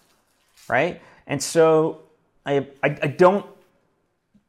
right? 0.67 1.01
And 1.27 1.41
so 1.41 2.03
I, 2.45 2.67
I, 2.83 2.97
I 3.01 3.07
don't 3.07 3.45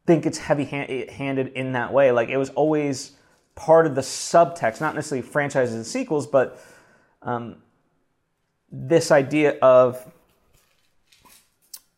think 0.06 0.26
it's 0.26 0.38
heavy 0.38 0.64
handed 0.64 1.48
in 1.48 1.72
that 1.72 1.92
way. 1.92 2.12
Like 2.12 2.28
it 2.28 2.36
was 2.36 2.50
always 2.50 3.12
part 3.54 3.86
of 3.86 3.94
the 3.94 4.02
subtext, 4.02 4.80
not 4.80 4.94
necessarily 4.94 5.26
franchises 5.26 5.74
and 5.74 5.86
sequels, 5.86 6.26
but 6.26 6.62
um, 7.22 7.56
this 8.70 9.10
idea 9.10 9.58
of 9.60 10.04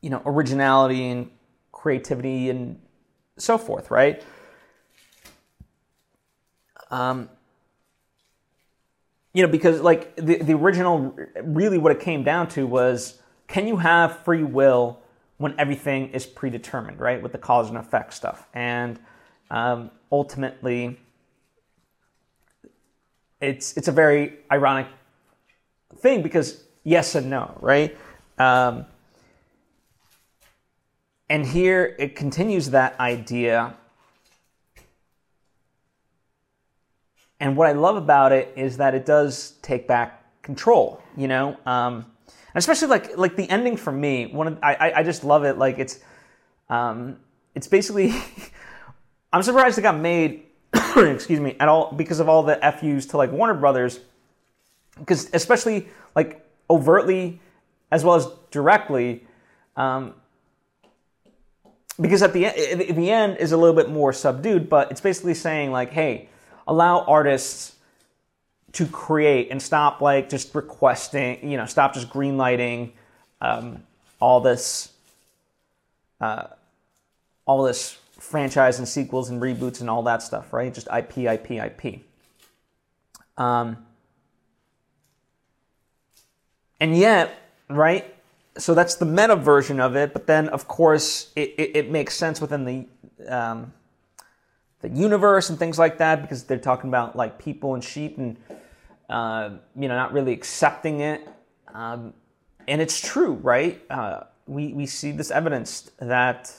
you 0.01 0.11
know 0.11 0.23
originality 0.25 1.09
and 1.09 1.31
creativity 1.73 2.51
and 2.51 2.81
so 3.37 3.59
forth, 3.59 3.91
right? 3.91 4.23
Um, 6.91 7.29
you 9.35 9.43
know, 9.43 9.49
because 9.49 9.81
like 9.81 10.17
the, 10.17 10.39
the 10.39 10.55
original, 10.55 11.15
really 11.43 11.79
what 11.79 11.93
it 11.93 12.01
came 12.01 12.25
down 12.25 12.49
to 12.49 12.67
was 12.67 13.21
can 13.49 13.67
you 13.67 13.79
have 13.79 14.21
free 14.25 14.45
will 14.45 15.01
when 15.39 15.55
everything 15.59 16.11
is 16.11 16.27
predetermined, 16.27 17.01
right? 17.01 17.21
With 17.21 17.33
the 17.33 17.39
cause 17.39 17.69
and 17.69 17.79
effect 17.79 18.13
stuff. 18.13 18.47
And 18.55 19.01
um, 19.51 19.91
ultimately, 20.13 20.99
it's, 23.41 23.77
it's 23.77 23.89
a 23.89 23.93
very 23.93 24.35
ironic 24.53 24.87
thing 25.97 26.23
because 26.23 26.63
yes 26.85 27.15
and 27.15 27.31
no, 27.31 27.57
right? 27.61 27.97
Um, 28.39 28.85
and 31.31 31.47
here 31.47 31.97
it 31.99 32.17
continues 32.17 32.71
that 32.71 32.99
idea. 33.01 33.75
And 37.41 37.57
what 37.57 37.69
I 37.69 37.73
love 37.73 37.97
about 37.97 38.33
it 38.33 38.53
is 38.57 38.77
that 38.79 38.95
it 38.95 39.07
does 39.07 39.53
take 39.63 39.87
back 39.87 40.43
control, 40.43 41.03
you 41.17 41.29
know, 41.29 41.57
um, 41.65 42.07
especially 42.59 42.89
like 42.89 43.17
like 43.17 43.37
the 43.37 43.49
ending 43.49 43.77
for 43.77 43.93
me. 43.93 44.27
One 44.27 44.49
of 44.49 44.59
I 44.63 44.93
I 44.97 45.03
just 45.03 45.25
love 45.25 45.45
it. 45.45 45.59
Like 45.59 45.79
it's 45.79 46.01
um, 46.69 47.19
it's 47.55 47.67
basically 47.67 48.15
I'm 49.33 49.43
surprised 49.43 49.79
it 49.79 49.83
got 49.83 49.99
made. 49.99 50.45
excuse 50.97 51.41
me 51.41 51.57
at 51.59 51.69
all 51.69 51.93
because 51.93 52.21
of 52.21 52.29
all 52.29 52.43
the 52.43 52.57
FUs 52.79 53.07
to 53.07 53.17
like 53.17 53.33
Warner 53.33 53.55
Brothers, 53.55 54.01
because 54.99 55.31
especially 55.33 55.89
like 56.15 56.45
overtly 56.69 57.41
as 57.91 58.05
well 58.05 58.17
as 58.17 58.27
directly. 58.51 59.27
Um, 59.77 60.15
because 62.01 62.23
at 62.23 62.33
the 62.33 62.47
end, 62.47 62.97
the 62.97 63.11
end 63.11 63.39
is 63.39 63.53
a 63.53 63.57
little 63.57 63.75
bit 63.75 63.91
more 63.91 64.13
subdued, 64.13 64.69
but 64.69 64.91
it's 64.91 65.01
basically 65.01 65.35
saying 65.35 65.73
like, 65.73 65.91
hey, 65.91 66.29
allow 66.67 67.01
artists 67.05 67.77
to 68.73 68.87
create 68.87 69.49
and 69.51 69.61
stop 69.61 70.01
like 70.01 70.29
just 70.29 70.55
requesting, 70.55 71.51
you 71.51 71.57
know, 71.57 71.67
stop 71.67 71.95
just 71.95 72.11
greenlighting 72.11 72.93
um, 73.41 73.83
all 74.21 74.41
this, 74.41 74.93
uh, 76.21 76.49
all 77.47 77.63
this 77.63 77.99
franchise 78.19 78.79
and 78.79 78.87
sequels 78.87 79.31
and 79.31 79.41
reboots 79.41 79.81
and 79.81 79.89
all 79.89 80.03
that 80.03 80.23
stuff, 80.23 80.53
right? 80.53 80.73
Just 80.75 80.89
IP, 80.95 81.19
IP, 81.19 81.53
IP. 81.53 82.01
Um, 83.37 83.79
and 86.81 86.97
yet, 86.97 87.39
right? 87.69 88.15
So 88.59 88.75
that's 88.75 88.97
the 88.97 89.07
meta 89.07 89.37
version 89.37 89.81
of 89.81 89.97
it, 89.97 90.13
but 90.13 90.27
then 90.27 90.49
of 90.49 90.67
course 90.69 91.31
it, 91.37 91.55
it, 91.57 91.77
it 91.77 91.91
makes 91.91 92.15
sense 92.15 92.41
within 92.41 92.65
the 92.65 92.87
um, 93.29 93.73
the 94.81 94.89
universe 94.89 95.51
and 95.51 95.59
things 95.59 95.79
like 95.79 95.99
that 95.99 96.23
because 96.23 96.45
they're 96.45 96.59
talking 96.59 96.89
about 96.89 97.17
like 97.17 97.39
people 97.39 97.75
and 97.75 97.83
sheep 97.83 98.19
and 98.19 98.37
uh, 99.09 99.51
you 99.77 99.89
know 99.89 99.97
not 99.97 100.13
really 100.13 100.33
accepting 100.33 101.01
it. 101.01 101.29
Um, 101.75 102.15
and 102.67 102.81
it's 102.81 103.01
true, 103.01 103.35
right? 103.35 103.81
Uh, 103.91 104.21
we 104.47 104.73
we 104.73 104.87
see 104.87 105.13
this 105.13 105.31
evidence 105.31 105.91
that 105.99 106.53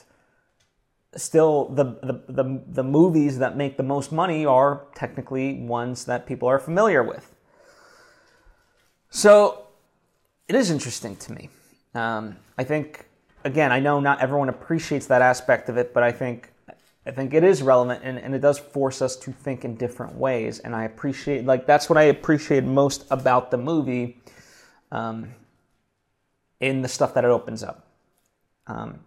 still 1.16 1.68
the, 1.70 1.84
the, 2.02 2.22
the 2.28 2.62
the 2.68 2.84
movies 2.84 3.38
that 3.38 3.56
make 3.56 3.76
the 3.76 3.82
most 3.82 4.12
money 4.12 4.46
are 4.46 4.86
technically 4.94 5.54
ones 5.60 6.04
that 6.04 6.26
people 6.26 6.48
are 6.48 6.58
familiar 6.58 7.02
with. 7.02 7.34
So 9.10 9.66
it 10.48 10.54
is 10.54 10.70
interesting 10.70 11.16
to 11.16 11.32
me. 11.32 11.48
Um, 11.94 12.36
I 12.56 12.64
think, 12.64 13.06
again, 13.44 13.72
I 13.72 13.80
know 13.80 14.00
not 14.00 14.20
everyone 14.20 14.48
appreciates 14.48 15.06
that 15.06 15.22
aspect 15.22 15.68
of 15.68 15.76
it, 15.76 15.92
but 15.92 16.02
I 16.02 16.12
think 16.12 16.49
I 17.10 17.12
think 17.12 17.34
it 17.34 17.42
is 17.42 17.60
relevant 17.60 18.02
and, 18.04 18.20
and 18.20 18.36
it 18.36 18.38
does 18.38 18.60
force 18.60 19.02
us 19.02 19.16
to 19.16 19.32
think 19.32 19.64
in 19.64 19.74
different 19.74 20.14
ways. 20.14 20.60
And 20.60 20.76
I 20.76 20.84
appreciate, 20.84 21.44
like, 21.44 21.66
that's 21.66 21.90
what 21.90 21.98
I 21.98 22.04
appreciate 22.04 22.62
most 22.62 23.04
about 23.10 23.50
the 23.50 23.56
movie 23.56 24.20
um, 24.92 25.34
in 26.60 26.82
the 26.82 26.88
stuff 26.88 27.14
that 27.14 27.24
it 27.24 27.30
opens 27.30 27.64
up. 27.64 27.84
Um, 28.68 29.00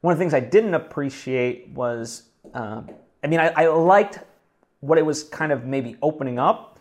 one 0.00 0.10
of 0.10 0.18
the 0.18 0.22
things 0.22 0.34
I 0.34 0.40
didn't 0.40 0.74
appreciate 0.74 1.68
was, 1.68 2.24
uh, 2.52 2.82
I 3.22 3.26
mean, 3.28 3.38
I, 3.38 3.50
I, 3.50 3.68
liked 3.68 4.18
what 4.80 4.98
it 4.98 5.06
was 5.06 5.22
kind 5.22 5.52
of 5.52 5.64
maybe 5.64 5.96
opening 6.02 6.40
up, 6.40 6.80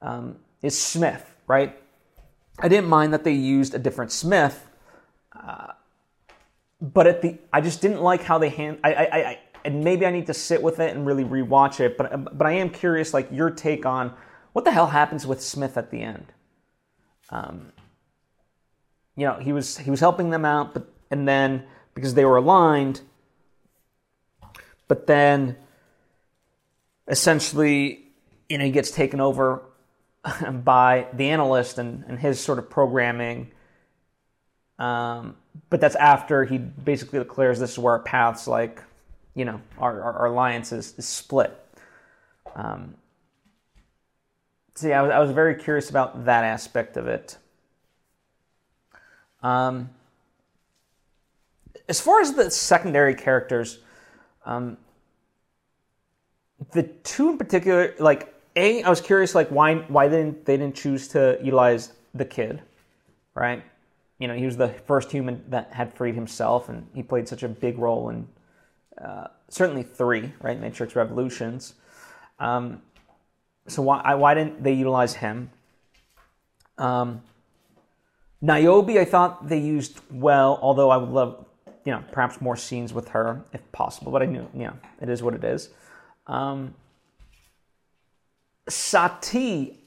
um, 0.00 0.36
is 0.62 0.80
Smith, 0.80 1.30
right? 1.46 1.78
I 2.58 2.68
didn't 2.68 2.88
mind 2.88 3.12
that 3.12 3.22
they 3.22 3.32
used 3.32 3.74
a 3.74 3.78
different 3.78 4.12
Smith, 4.12 4.66
uh, 5.38 5.72
but 6.80 7.06
at 7.06 7.20
the 7.20 7.36
I 7.52 7.60
just 7.60 7.82
didn't 7.82 8.00
like 8.00 8.22
how 8.22 8.38
they 8.38 8.48
hand. 8.48 8.78
I, 8.82 8.94
I, 8.94 9.16
I 9.16 9.38
and 9.66 9.84
maybe 9.84 10.06
I 10.06 10.10
need 10.10 10.26
to 10.26 10.34
sit 10.34 10.62
with 10.62 10.80
it 10.80 10.94
and 10.94 11.06
really 11.06 11.24
rewatch 11.24 11.80
it. 11.80 11.98
But 11.98 12.36
but 12.38 12.46
I 12.46 12.52
am 12.52 12.70
curious, 12.70 13.12
like 13.12 13.28
your 13.30 13.50
take 13.50 13.84
on 13.84 14.14
what 14.52 14.64
the 14.64 14.70
hell 14.70 14.86
happens 14.86 15.26
with 15.26 15.42
Smith 15.42 15.76
at 15.76 15.90
the 15.90 16.00
end. 16.00 16.26
Um, 17.30 17.72
you 19.16 19.26
know, 19.26 19.34
he 19.34 19.52
was 19.52 19.78
he 19.78 19.90
was 19.90 20.00
helping 20.00 20.30
them 20.30 20.44
out, 20.44 20.72
but 20.72 20.88
and 21.10 21.26
then 21.26 21.64
because 21.94 22.14
they 22.14 22.24
were 22.24 22.36
aligned, 22.36 23.00
but 24.88 25.06
then 25.06 25.56
essentially, 27.08 28.04
you 28.48 28.58
know, 28.58 28.64
he 28.64 28.70
gets 28.70 28.90
taken 28.90 29.20
over 29.20 29.62
by 30.52 31.06
the 31.12 31.30
analyst 31.30 31.78
and, 31.78 32.04
and 32.08 32.18
his 32.18 32.40
sort 32.40 32.58
of 32.58 32.70
programming. 32.70 33.50
Um, 34.78 35.36
but 35.70 35.80
that's 35.80 35.96
after 35.96 36.44
he 36.44 36.58
basically 36.58 37.18
declares 37.18 37.58
this 37.58 37.72
is 37.72 37.78
where 37.78 37.94
our 37.94 38.02
paths, 38.02 38.46
like, 38.46 38.82
you 39.36 39.44
know, 39.44 39.60
our, 39.78 40.02
our, 40.02 40.12
our 40.14 40.26
alliance 40.26 40.72
is, 40.72 40.94
is 40.96 41.06
split. 41.06 41.56
Um, 42.56 42.94
I 44.82 45.02
was, 45.02 45.10
I 45.10 45.18
was 45.18 45.30
very 45.30 45.54
curious 45.54 45.90
about 45.90 46.24
that 46.24 46.42
aspect 46.42 46.96
of 46.96 47.06
it. 47.06 47.36
Um, 49.42 49.90
as 51.88 52.00
far 52.00 52.20
as 52.20 52.32
the 52.32 52.50
secondary 52.50 53.14
characters, 53.14 53.78
um, 54.44 54.78
the 56.72 56.84
two 56.84 57.30
in 57.30 57.38
particular, 57.38 57.94
like 57.98 58.34
a, 58.56 58.82
I 58.82 58.88
was 58.88 59.02
curious, 59.02 59.34
like 59.34 59.48
why 59.48 59.74
why 59.74 60.08
they 60.08 60.16
didn't 60.16 60.46
they 60.46 60.56
didn't 60.56 60.74
choose 60.74 61.08
to 61.08 61.38
utilize 61.42 61.92
the 62.14 62.24
kid, 62.24 62.62
right? 63.34 63.62
You 64.18 64.28
know, 64.28 64.34
he 64.34 64.46
was 64.46 64.56
the 64.56 64.68
first 64.68 65.12
human 65.12 65.44
that 65.48 65.72
had 65.72 65.92
freed 65.92 66.14
himself, 66.14 66.70
and 66.70 66.86
he 66.94 67.02
played 67.02 67.28
such 67.28 67.42
a 67.42 67.48
big 67.48 67.78
role 67.78 68.08
in 68.08 68.26
uh, 69.02 69.28
certainly 69.48 69.82
three, 69.82 70.32
right? 70.40 70.60
Matrix 70.60 70.96
Revolutions. 70.96 71.74
Um, 72.38 72.82
so 73.68 73.82
why 73.82 74.14
why 74.14 74.34
didn't 74.34 74.62
they 74.62 74.72
utilize 74.72 75.14
him? 75.14 75.50
Um, 76.78 77.22
Niobe, 78.40 78.90
I 78.90 79.04
thought 79.04 79.48
they 79.48 79.58
used 79.58 80.00
well, 80.10 80.58
although 80.60 80.90
I 80.90 80.96
would 80.98 81.08
love, 81.08 81.46
you 81.84 81.92
know, 81.92 82.04
perhaps 82.12 82.40
more 82.40 82.56
scenes 82.56 82.92
with 82.92 83.08
her 83.08 83.42
if 83.52 83.72
possible. 83.72 84.12
But 84.12 84.22
I 84.22 84.26
knew, 84.26 84.48
yeah, 84.54 84.72
it 85.00 85.08
is 85.08 85.22
what 85.22 85.34
it 85.34 85.42
is. 85.42 85.70
Um, 86.26 86.74
Sati, 88.68 89.78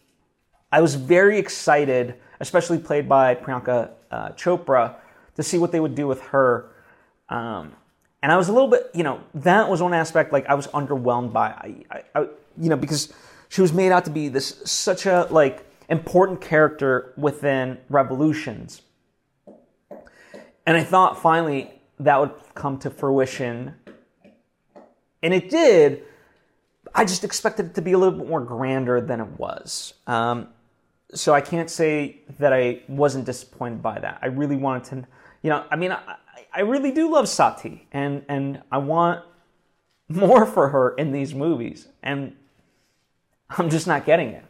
I 0.72 0.82
was 0.82 0.96
very 0.96 1.38
excited, 1.38 2.16
especially 2.40 2.80
played 2.80 3.08
by 3.08 3.36
Priyanka 3.36 3.92
uh, 4.10 4.30
Chopra, 4.30 4.96
to 5.36 5.44
see 5.44 5.58
what 5.58 5.72
they 5.72 5.80
would 5.80 5.96
do 5.96 6.08
with 6.08 6.22
her. 6.22 6.72
Um, 7.30 7.74
and 8.22 8.32
I 8.32 8.38
was 8.38 8.50
a 8.50 8.54
little 8.54 8.68
bit, 8.68 8.90
you 8.94 9.04
know, 9.04 9.22
that 9.34 9.70
was 9.70 9.82
one 9.82 9.94
aspect 9.94 10.34
like 10.34 10.48
I 10.48 10.54
was 10.54 10.68
underwhelmed 10.68 11.32
by, 11.32 11.48
I, 11.48 11.76
I, 11.90 12.04
I, 12.16 12.22
you 12.58 12.70
know, 12.70 12.76
because 12.76 13.14
she 13.48 13.62
was 13.62 13.74
made 13.74 13.92
out 13.92 14.06
to 14.06 14.12
be 14.12 14.28
this 14.28 14.62
such 14.66 15.06
a 15.06 15.28
like 15.30 15.66
important 15.90 16.42
character 16.42 17.14
within 17.18 17.78
Revolutions, 17.90 18.82
and 20.66 20.78
I 20.78 20.84
thought 20.84 21.22
finally 21.22 21.72
that 22.00 22.20
would 22.20 22.32
come 22.54 22.78
to 22.80 22.90
fruition, 22.90 23.74
and 25.24 25.34
it 25.34 25.50
did. 25.50 26.04
I 26.94 27.06
just 27.06 27.24
expected 27.24 27.68
it 27.68 27.76
to 27.76 27.82
be 27.82 27.92
a 27.92 27.98
little 27.98 28.18
bit 28.18 28.28
more 28.28 28.42
grander 28.42 29.00
than 29.00 29.20
it 29.20 29.40
was. 29.40 29.94
Um, 30.08 30.48
so 31.14 31.34
I 31.34 31.42
can't 31.42 31.70
say 31.70 32.22
that 32.40 32.54
I 32.54 32.82
wasn't 32.88 33.26
disappointed 33.26 33.82
by 33.82 34.00
that. 34.00 34.20
I 34.22 34.28
really 34.28 34.56
wanted 34.56 34.84
to, 34.86 35.08
you 35.44 35.50
know, 35.50 35.66
I 35.70 35.76
mean, 35.76 35.96
I 36.54 36.62
really 36.62 36.92
do 36.92 37.12
love 37.12 37.28
Sati, 37.28 37.88
and 37.92 38.24
and 38.28 38.62
I 38.72 38.78
want 38.78 39.24
more 40.08 40.46
for 40.46 40.70
her 40.70 40.96
in 40.96 41.12
these 41.12 41.34
movies, 41.34 41.88
and 42.02 42.36
I'm 43.50 43.70
just 43.70 43.88
not 43.88 44.06
getting 44.06 44.30
it. 44.30 44.44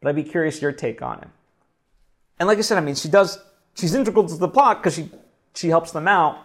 But 0.00 0.10
I'd 0.10 0.16
be 0.16 0.24
curious 0.24 0.60
your 0.60 0.72
take 0.72 1.02
on 1.02 1.20
it. 1.20 1.28
And 2.38 2.46
like 2.48 2.58
I 2.58 2.62
said, 2.62 2.78
I 2.78 2.80
mean, 2.80 2.96
she 2.96 3.08
does, 3.08 3.38
she's 3.74 3.94
integral 3.94 4.28
to 4.28 4.36
the 4.36 4.48
plot 4.48 4.82
because 4.82 4.94
she 4.94 5.10
she 5.54 5.68
helps 5.68 5.92
them 5.92 6.08
out. 6.08 6.38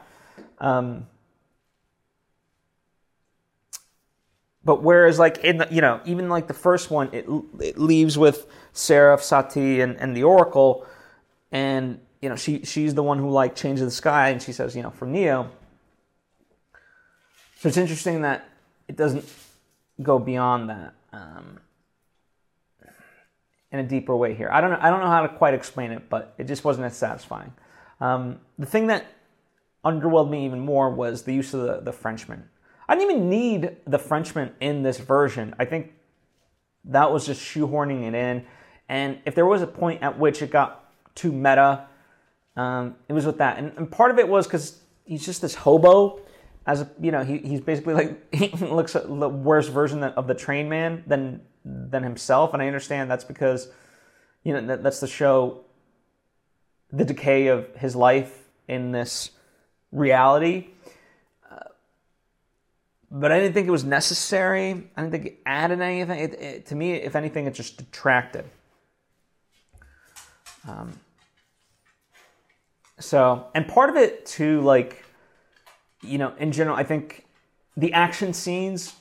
Um, 0.59 1.07
But 4.67 4.83
whereas 4.83 5.17
like 5.17 5.37
in 5.45 5.59
the, 5.59 5.67
you 5.71 5.79
know 5.79 6.01
even 6.03 6.27
like 6.27 6.47
the 6.47 6.53
first 6.53 6.91
one, 6.91 7.07
it 7.13 7.25
it 7.61 7.77
leaves 7.79 8.17
with 8.17 8.47
Seraph, 8.73 9.23
Sati, 9.23 9.79
and, 9.79 9.95
and 9.95 10.13
the 10.15 10.23
Oracle, 10.23 10.85
and 11.53 12.01
you 12.27 12.29
know 12.29 12.35
she 12.35 12.65
she's 12.65 12.93
the 12.93 13.03
one 13.03 13.19
who 13.19 13.29
like 13.29 13.55
changes 13.55 13.85
the 13.85 13.91
sky, 13.91 14.31
and 14.31 14.41
she 14.41 14.51
says 14.51 14.75
you 14.75 14.83
know 14.83 14.89
from 14.89 15.13
Neo. 15.13 15.49
So 17.55 17.69
it's 17.69 17.77
interesting 17.77 18.23
that 18.23 18.49
it 18.89 18.97
doesn't 18.97 19.23
go 20.03 20.19
beyond 20.19 20.69
that 20.69 20.93
um, 21.13 21.61
in 23.71 23.79
a 23.79 23.83
deeper 23.83 24.13
way 24.13 24.33
here. 24.33 24.49
I 24.51 24.59
don't 24.59 24.71
know 24.71 24.79
I 24.81 24.89
don't 24.89 24.99
know 24.99 25.07
how 25.07 25.21
to 25.21 25.29
quite 25.29 25.53
explain 25.53 25.91
it, 25.91 26.09
but 26.09 26.33
it 26.37 26.47
just 26.47 26.65
wasn't 26.65 26.87
as 26.87 26.97
satisfying. 26.97 27.53
Um, 28.01 28.41
the 28.59 28.65
thing 28.65 28.87
that 28.87 29.05
underwhelmed 29.85 30.29
me 30.29 30.43
even 30.45 30.59
more 30.59 30.89
was 30.89 31.23
the 31.23 31.33
use 31.33 31.53
of 31.53 31.61
the, 31.61 31.79
the 31.79 31.93
Frenchman. 31.93 32.43
I 32.89 32.95
didn't 32.95 33.11
even 33.11 33.29
need 33.29 33.77
the 33.85 33.99
Frenchman 33.99 34.53
in 34.59 34.83
this 34.83 34.97
version. 34.97 35.55
I 35.57 35.63
think 35.63 35.93
that 36.83 37.09
was 37.09 37.25
just 37.25 37.41
shoehorning 37.41 38.05
it 38.05 38.13
in. 38.13 38.45
And 38.89 39.19
if 39.23 39.33
there 39.33 39.45
was 39.45 39.61
a 39.61 39.67
point 39.67 40.03
at 40.03 40.19
which 40.19 40.41
it 40.41 40.51
got 40.51 40.93
too 41.15 41.31
meta, 41.31 41.87
um, 42.57 42.95
it 43.07 43.13
was 43.13 43.25
with 43.25 43.37
that. 43.37 43.59
And, 43.59 43.71
and 43.77 43.89
part 43.89 44.11
of 44.11 44.17
it 44.17 44.27
was 44.27 44.47
because 44.47 44.81
he's 45.05 45.25
just 45.25 45.41
this 45.41 45.55
hobo. 45.55 46.19
As 46.65 46.81
a, 46.81 46.89
you 46.99 47.11
know, 47.11 47.23
he, 47.23 47.37
he's 47.37 47.61
basically 47.61 47.93
like 47.93 48.35
he 48.35 48.49
looks 48.65 48.95
at 48.95 49.07
the 49.07 49.29
worst 49.29 49.69
version 49.69 50.03
of 50.03 50.27
the 50.27 50.33
Train 50.33 50.67
Man 50.67 51.03
than 51.07 51.41
than 51.63 52.03
himself, 52.03 52.53
and 52.53 52.61
I 52.61 52.67
understand 52.67 53.11
that's 53.11 53.23
because 53.23 53.69
you 54.43 54.53
know 54.53 54.65
that, 54.67 54.83
that's 54.83 54.99
the 54.99 55.07
show 55.07 55.63
the 56.91 57.05
decay 57.05 57.47
of 57.47 57.67
his 57.75 57.95
life 57.95 58.49
in 58.67 58.91
this 58.91 59.31
reality. 59.91 60.67
Uh, 61.49 61.57
but 63.11 63.31
I 63.31 63.39
didn't 63.39 63.53
think 63.53 63.67
it 63.67 63.71
was 63.71 63.83
necessary. 63.83 64.89
I 64.95 65.01
didn't 65.01 65.11
think 65.11 65.25
it 65.25 65.39
added 65.45 65.81
anything. 65.81 66.19
It, 66.19 66.33
it, 66.33 66.65
to 66.67 66.75
me, 66.75 66.93
if 66.93 67.15
anything, 67.15 67.45
it 67.45 67.53
just 67.53 67.77
detracted. 67.77 68.45
Um, 70.67 70.97
so, 72.99 73.47
and 73.53 73.67
part 73.67 73.89
of 73.89 73.95
it 73.95 74.25
too, 74.25 74.61
like, 74.61 75.05
you 76.01 76.17
know, 76.17 76.33
in 76.37 76.51
general, 76.51 76.75
I 76.75 76.83
think 76.83 77.25
the 77.75 77.93
action 77.93 78.33
scenes 78.33 78.93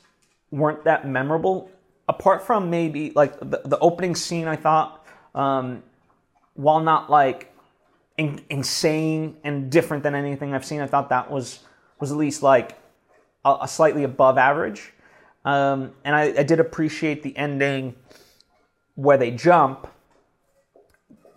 weren't 0.51 0.85
that 0.85 1.07
memorable. 1.07 1.71
Apart 2.09 2.43
from 2.43 2.71
maybe 2.71 3.11
like 3.17 3.39
the, 3.41 3.63
the 3.65 3.79
opening 3.81 4.15
scene, 4.15 4.47
I 4.47 4.57
thought, 4.57 5.05
um, 5.35 5.83
while 6.55 6.81
not 6.81 7.11
like 7.11 7.53
in, 8.17 8.41
insane 8.49 9.37
and 9.45 9.71
different 9.71 10.03
than 10.03 10.15
anything 10.15 10.55
I've 10.55 10.65
seen, 10.65 10.81
I 10.81 10.87
thought 10.87 11.09
that 11.09 11.31
was 11.31 11.61
was 11.99 12.13
at 12.13 12.19
least 12.19 12.43
like 12.43 12.79
a, 13.45 13.59
a 13.63 13.69
slightly 13.69 14.05
above 14.05 14.39
average. 14.39 14.93
Um, 15.45 15.93
and 16.05 16.15
I, 16.15 16.23
I 16.39 16.43
did 16.43 16.61
appreciate 16.61 17.23
the 17.23 17.37
ending 17.37 17.95
where 18.95 19.17
they 19.17 19.31
jump, 19.31 19.89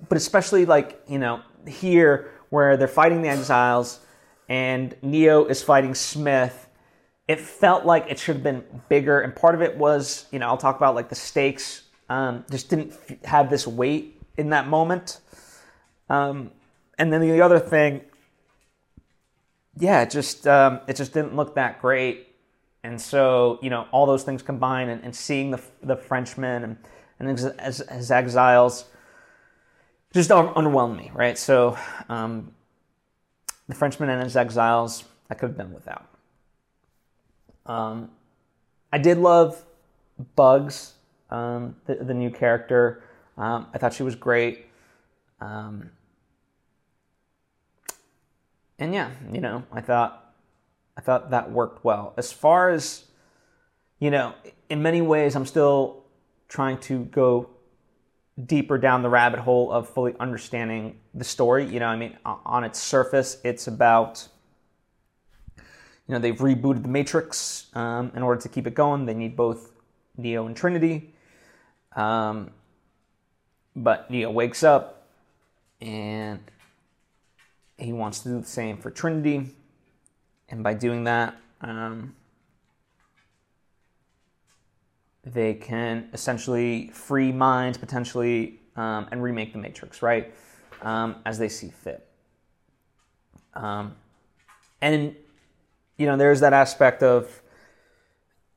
but 0.07 0.17
especially 0.17 0.65
like 0.65 1.01
you 1.07 1.19
know 1.19 1.41
here 1.67 2.31
where 2.49 2.77
they're 2.77 2.87
fighting 2.87 3.21
the 3.21 3.29
exiles 3.29 3.99
and 4.49 4.95
Neo 5.01 5.45
is 5.45 5.61
fighting 5.61 5.93
Smith. 5.93 6.67
It 7.27 7.39
felt 7.39 7.85
like 7.85 8.07
it 8.09 8.17
should 8.17 8.37
have 8.37 8.43
been 8.43 8.63
bigger, 8.89 9.19
and 9.21 9.35
part 9.35 9.53
of 9.53 9.61
it 9.61 9.77
was, 9.77 10.25
you 10.31 10.39
know, 10.39 10.47
I'll 10.47 10.57
talk 10.57 10.77
about 10.77 10.95
like 10.95 11.09
the 11.09 11.15
stakes 11.15 11.83
um, 12.09 12.43
just 12.49 12.71
didn't 12.71 12.95
have 13.23 13.51
this 13.51 13.67
weight 13.67 14.19
in 14.35 14.49
that 14.49 14.67
moment. 14.67 15.19
Um, 16.09 16.49
and 16.97 17.13
then 17.13 17.21
the 17.21 17.41
other 17.41 17.59
thing, 17.59 18.01
yeah, 19.77 20.01
it 20.01 20.09
just 20.09 20.47
um, 20.47 20.79
it 20.87 20.95
just 20.95 21.13
didn't 21.13 21.35
look 21.35 21.53
that 21.53 21.79
great. 21.79 22.25
And 22.83 22.99
so, 22.99 23.59
you 23.61 23.69
know, 23.69 23.87
all 23.91 24.07
those 24.07 24.23
things 24.23 24.41
combined, 24.41 24.89
and, 24.89 25.03
and 25.03 25.15
seeing 25.15 25.51
the 25.51 25.61
the 25.83 25.95
Frenchmen 25.95 26.63
and 26.63 26.77
and 27.19 27.29
his, 27.29 27.47
his, 27.63 27.83
his 27.89 28.11
exiles 28.11 28.85
just 30.13 30.29
underwhelmed 30.29 30.97
me, 30.97 31.11
right? 31.13 31.37
So, 31.37 31.77
um, 32.07 32.51
the 33.67 33.75
Frenchman 33.75 34.09
and 34.09 34.23
his 34.23 34.35
exiles, 34.35 35.03
I 35.29 35.35
could 35.35 35.49
have 35.49 35.57
done 35.57 35.73
without. 35.73 36.05
Um, 37.67 38.09
I 38.91 38.97
did 38.97 39.19
love 39.19 39.63
Bugs, 40.35 40.95
um, 41.29 41.75
the, 41.85 41.95
the, 41.95 42.15
new 42.15 42.31
character. 42.31 43.03
Um, 43.37 43.67
I 43.71 43.77
thought 43.77 43.93
she 43.93 44.01
was 44.01 44.15
great. 44.15 44.65
Um, 45.39 45.91
and 48.79 48.93
yeah, 48.93 49.11
you 49.31 49.39
know, 49.39 49.63
I 49.71 49.81
thought 49.81 50.33
I 50.97 51.01
thought 51.01 51.29
that 51.29 51.51
worked 51.51 51.85
well. 51.85 52.13
As 52.17 52.31
far 52.31 52.71
as 52.71 53.05
you 53.99 54.09
know, 54.09 54.33
in 54.69 54.81
many 54.81 55.01
ways, 55.01 55.35
I'm 55.35 55.45
still 55.45 56.03
trying 56.47 56.79
to 56.79 57.05
go 57.05 57.49
deeper 58.45 58.77
down 58.77 59.01
the 59.01 59.09
rabbit 59.09 59.39
hole 59.39 59.71
of 59.71 59.89
fully 59.89 60.15
understanding 60.19 60.97
the 61.13 61.23
story. 61.23 61.65
You 61.65 61.79
know, 61.79 61.87
I 61.87 61.95
mean, 61.95 62.17
on 62.25 62.63
its 62.63 62.79
surface, 62.79 63.37
it's 63.43 63.67
about, 63.67 64.27
you 65.57 66.13
know, 66.13 66.19
they've 66.19 66.37
rebooted 66.37 66.83
the 66.83 66.89
Matrix 66.89 67.67
um, 67.73 68.11
in 68.15 68.23
order 68.23 68.41
to 68.41 68.49
keep 68.49 68.67
it 68.67 68.73
going. 68.73 69.05
They 69.05 69.13
need 69.13 69.35
both 69.35 69.73
Neo 70.17 70.45
and 70.45 70.55
Trinity. 70.55 71.13
Um, 71.95 72.51
but 73.75 74.09
Neo 74.09 74.31
wakes 74.31 74.63
up 74.63 75.07
and 75.81 76.39
he 77.77 77.93
wants 77.93 78.19
to 78.19 78.29
do 78.29 78.39
the 78.39 78.47
same 78.47 78.77
for 78.77 78.91
Trinity. 78.91 79.47
And 80.49 80.63
by 80.63 80.73
doing 80.73 81.05
that, 81.05 81.35
um, 81.61 82.15
they 85.33 85.53
can 85.53 86.09
essentially 86.13 86.89
free 86.89 87.31
minds 87.31 87.77
potentially 87.77 88.59
um, 88.75 89.07
and 89.11 89.21
remake 89.21 89.53
the 89.53 89.59
Matrix, 89.59 90.01
right? 90.01 90.33
Um, 90.81 91.17
as 91.25 91.37
they 91.37 91.49
see 91.49 91.69
fit. 91.69 92.07
Um, 93.53 93.95
and, 94.81 95.15
you 95.97 96.05
know, 96.05 96.15
there's 96.17 96.39
that 96.39 96.53
aspect 96.53 97.03
of, 97.03 97.41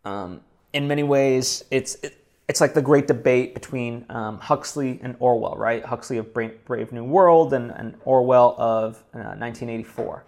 um, 0.05 0.41
in 0.73 0.87
many 0.87 1.03
ways, 1.03 1.65
it's, 1.71 1.97
it, 1.97 2.17
it's 2.49 2.61
like 2.61 2.75
the 2.75 2.83
great 2.83 3.07
debate 3.07 3.55
between 3.55 4.05
um, 4.09 4.39
Huxley 4.39 5.01
and 5.03 5.17
Orwell, 5.19 5.57
right? 5.57 5.85
Huxley 5.85 6.19
of 6.19 6.33
Brave 6.33 6.93
New 6.93 7.05
World 7.05 7.53
and, 7.53 7.71
and 7.71 7.97
Orwell 8.05 8.55
of 8.59 8.97
uh, 9.15 9.35
1984. 9.39 10.25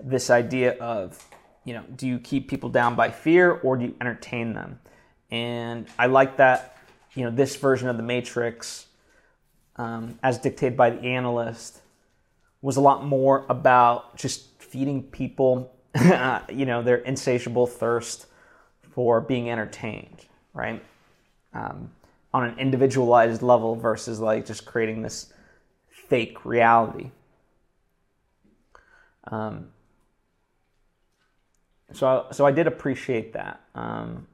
This 0.00 0.30
idea 0.30 0.72
of, 0.78 1.24
you 1.64 1.74
know, 1.74 1.84
do 1.96 2.06
you 2.06 2.18
keep 2.18 2.48
people 2.48 2.68
down 2.68 2.94
by 2.94 3.10
fear 3.10 3.52
or 3.52 3.76
do 3.76 3.86
you 3.86 3.94
entertain 4.00 4.54
them? 4.54 4.80
And 5.30 5.86
I 5.98 6.06
like 6.06 6.36
that. 6.38 6.76
You 7.14 7.24
know, 7.24 7.30
this 7.30 7.56
version 7.56 7.88
of 7.88 7.96
the 7.96 8.02
Matrix, 8.02 8.86
um, 9.76 10.18
as 10.22 10.38
dictated 10.38 10.76
by 10.76 10.90
the 10.90 11.00
analyst, 11.00 11.80
was 12.62 12.76
a 12.76 12.80
lot 12.80 13.04
more 13.04 13.44
about 13.48 14.16
just 14.16 14.60
feeding 14.60 15.02
people, 15.02 15.74
you 16.52 16.66
know, 16.66 16.82
their 16.82 16.96
insatiable 16.98 17.66
thirst 17.66 18.26
for 18.92 19.20
being 19.20 19.50
entertained, 19.50 20.26
right? 20.52 20.82
Um, 21.54 21.90
on 22.32 22.44
an 22.44 22.58
individualized 22.58 23.42
level 23.42 23.74
versus 23.74 24.20
like 24.20 24.46
just 24.46 24.64
creating 24.64 25.02
this 25.02 25.32
fake 25.88 26.44
reality. 26.44 27.10
Um, 29.30 29.68
so, 31.92 32.26
so 32.32 32.46
I 32.46 32.52
did 32.52 32.66
appreciate 32.66 33.32
that. 33.32 33.60
Um, 33.74 34.27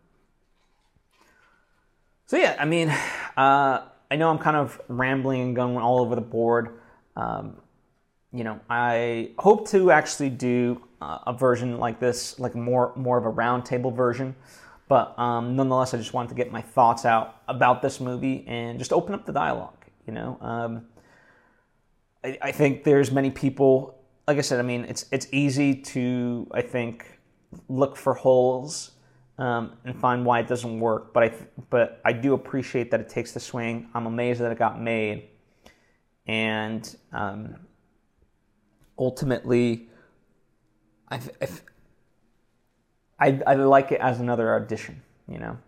so 2.27 2.37
yeah, 2.37 2.57
I 2.59 2.65
mean, 2.65 2.89
uh, 3.37 3.83
I 4.11 4.17
know 4.17 4.31
I'm 4.31 4.39
kind 4.39 4.57
of 4.57 4.81
rambling 4.89 5.41
and 5.41 5.57
going 5.57 5.77
all 5.77 6.01
over 6.01 6.15
the 6.15 6.21
board. 6.21 6.79
Um, 7.17 7.57
you 8.33 8.45
know, 8.45 8.61
I 8.69 9.31
hope 9.39 9.69
to 9.71 9.91
actually 9.93 10.31
do 10.31 10.83
uh, 11.01 11.19
a 11.27 11.33
version 11.33 11.79
like 11.79 12.01
this, 12.01 12.39
like 12.41 12.55
more 12.55 12.93
more 12.97 13.19
of 13.19 13.27
a 13.27 13.33
roundtable 13.33 13.95
version. 13.95 14.35
But 14.89 15.19
um, 15.19 15.57
nonetheless, 15.57 15.95
I 15.95 15.97
just 15.97 16.13
wanted 16.13 16.29
to 16.31 16.35
get 16.35 16.53
my 16.53 16.61
thoughts 16.61 17.05
out 17.05 17.41
about 17.49 17.81
this 17.81 18.01
movie 18.01 18.45
and 18.47 18.79
just 18.79 18.93
open 18.93 19.15
up 19.15 19.25
the 19.25 19.33
dialogue. 19.33 19.85
You 20.07 20.13
know, 20.13 20.39
um, 20.41 20.87
I, 22.23 22.39
I 22.43 22.53
think 22.53 22.85
there's 22.85 23.11
many 23.11 23.31
people. 23.31 23.99
Like 24.27 24.39
I 24.39 24.43
said, 24.43 24.59
I 24.59 24.63
mean, 24.63 24.85
it's 24.85 25.07
it's 25.13 25.29
easy 25.33 25.75
to 25.75 26.49
I 26.53 26.63
think 26.63 27.07
look 27.69 27.97
for 27.97 28.15
holes 28.15 28.94
um, 29.39 29.73
and 29.85 29.99
find 29.99 30.25
why 30.25 30.41
it 30.41 30.49
doesn't 30.49 30.81
work. 30.81 31.13
But 31.13 31.23
I 31.23 31.35
but 31.71 32.01
I 32.05 32.13
do 32.13 32.35
appreciate 32.35 32.91
that 32.91 33.01
it 33.01 33.09
takes 33.09 33.33
the 33.33 33.41
swing. 33.41 33.89
I'm 33.95 34.07
amazed 34.07 34.41
that 34.41 34.53
it 34.53 34.59
got 34.59 34.81
made, 34.81 35.29
and 36.27 36.97
um, 37.13 37.57
ultimately, 38.99 39.89
I, 41.11 41.21
I 43.19 43.43
I 43.47 43.55
like 43.55 43.93
it 43.93 44.01
as 44.01 44.21
another 44.21 44.55
audition. 44.55 45.03
You 45.29 45.39
know. 45.39 45.59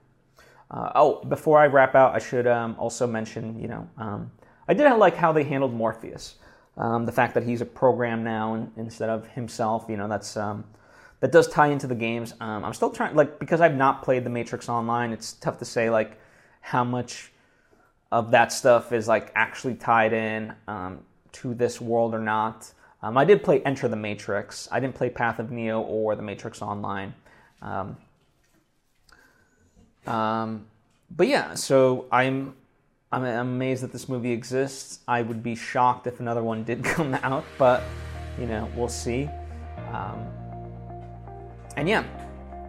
Uh, 0.68 0.90
oh, 0.96 1.24
before 1.24 1.61
I 1.61 1.66
wrap 1.66 1.94
out, 1.94 2.14
I 2.14 2.18
should 2.18 2.46
um, 2.48 2.74
also 2.76 3.07
mention, 3.07 3.61
you 3.61 3.68
know, 3.68 3.88
um, 3.98 4.33
I 4.66 4.74
did 4.74 4.92
like 4.96 5.14
how 5.14 5.33
they 5.33 5.44
handled 5.44 5.72
Morpheus. 5.72 6.37
Um, 6.76 7.07
the 7.07 7.12
fact 7.12 7.35
that 7.35 7.44
he's 7.44 7.61
a 7.61 7.66
program 7.66 8.24
now 8.24 8.68
instead 8.76 9.09
of 9.09 9.29
himself, 9.29 9.87
you 9.88 9.96
know, 9.96 10.09
that's 10.09 10.37
um, 10.37 10.64
that 11.20 11.33
does 11.33 11.48
tie 11.48 11.68
into 11.68 11.87
the 11.87 11.94
games. 11.94 12.35
Um, 12.40 12.64
I'm 12.64 12.74
still 12.74 12.90
trying, 12.90 13.14
like, 13.14 13.38
because 13.38 13.61
I've 13.61 13.74
not 13.74 14.02
played 14.02 14.24
the 14.24 14.31
Matrix 14.31 14.68
Online, 14.68 15.12
it's 15.12 15.33
tough 15.35 15.59
to 15.59 15.64
say, 15.64 15.90
like, 15.90 16.18
how 16.61 16.85
much 16.85 17.33
of 18.12 18.31
that 18.33 18.52
stuff 18.52 18.92
is, 18.92 19.09
like, 19.09 19.33
actually 19.35 19.74
tied 19.74 20.12
in 20.12 20.52
um, 20.68 21.00
to 21.33 21.55
this 21.55 21.81
world 21.81 22.14
or 22.14 22.20
not. 22.20 22.72
Um, 23.02 23.16
I 23.16 23.24
did 23.24 23.42
play 23.42 23.62
Enter 23.62 23.88
the 23.88 23.96
Matrix. 23.96 24.68
I 24.70 24.81
didn't 24.81 24.94
play 24.94 25.11
Path 25.11 25.38
of 25.38 25.50
Neo 25.50 25.81
or 25.81 26.16
the 26.16 26.22
Matrix 26.22 26.61
Online. 26.61 27.14
Um, 27.62 27.96
um, 30.07 30.66
but 31.14 31.29
yeah, 31.29 31.55
so 31.55 32.07
I'm, 32.11 32.55
I'm 33.12 33.24
amazed 33.24 33.83
that 33.83 33.92
this 33.92 34.09
movie 34.09 34.33
exists. 34.33 35.00
I 35.07 35.22
would 35.22 35.42
be 35.42 35.55
shocked 35.55 36.07
if 36.07 36.20
another 36.20 36.42
one 36.42 36.64
did 36.64 36.85
come 36.85 37.14
out, 37.14 37.44
but 37.59 37.83
you 38.38 38.46
know, 38.46 38.68
we'll 38.76 38.88
see. 38.88 39.29
And 41.76 41.88
yeah, 41.88 42.04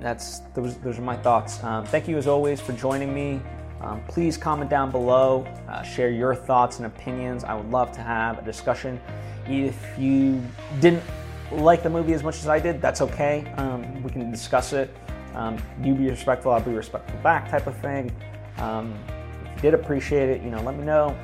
that's 0.02 0.40
those, 0.54 0.78
those 0.78 1.00
are 1.00 1.04
my 1.04 1.18
thoughts. 1.18 1.64
Um, 1.64 1.86
thank 1.86 2.08
you 2.08 2.18
as 2.18 2.28
always 2.28 2.62
for 2.62 2.74
joining 2.74 3.14
me. 3.14 3.42
Um, 3.82 4.02
please 4.08 4.38
comment 4.38 4.70
down 4.70 4.92
below, 4.92 5.46
uh, 5.68 5.84
share 5.84 6.10
your 6.10 6.34
thoughts 6.34 6.78
and 6.78 6.86
opinions. 6.86 7.44
I 7.44 7.54
would 7.54 7.70
love 7.70 7.92
to 7.94 8.02
have 8.02 8.40
a 8.40 8.42
discussion. 8.42 9.00
If 9.48 9.78
you 9.98 10.44
didn't 10.80 11.04
like 11.52 11.84
the 11.84 11.90
movie 11.90 12.14
as 12.14 12.24
much 12.24 12.38
as 12.38 12.48
I 12.48 12.60
did, 12.60 12.82
that's 12.82 13.02
okay. 13.02 13.52
Um, 13.58 14.04
we 14.04 14.10
can 14.10 14.32
discuss 14.32 14.74
it. 14.74 14.96
Um, 15.36 15.58
you 15.84 15.94
be 15.94 16.10
respectful, 16.10 16.52
I'll 16.52 16.62
be 16.62 16.72
respectful 16.72 17.20
back, 17.20 17.50
type 17.50 17.68
of 17.68 17.78
thing. 17.78 18.12
Um, 18.58 18.98
if 19.46 19.64
you 19.64 19.72
did 19.72 19.74
appreciate 19.76 20.30
it, 20.30 20.42
you 20.42 20.50
know, 20.50 20.62
let 20.62 20.76
me 20.76 20.84
know 20.84 21.16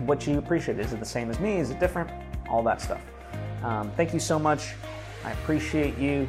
what 0.00 0.26
you 0.26 0.38
appreciate. 0.38 0.80
Is 0.80 0.92
it 0.92 0.98
the 0.98 1.06
same 1.06 1.30
as 1.30 1.38
me? 1.38 1.58
Is 1.58 1.70
it 1.70 1.78
different? 1.78 2.10
All 2.48 2.62
that 2.64 2.80
stuff. 2.80 3.00
Um, 3.62 3.92
thank 3.92 4.12
you 4.12 4.18
so 4.18 4.38
much. 4.38 4.74
I 5.24 5.30
appreciate 5.32 5.96
you, 5.96 6.28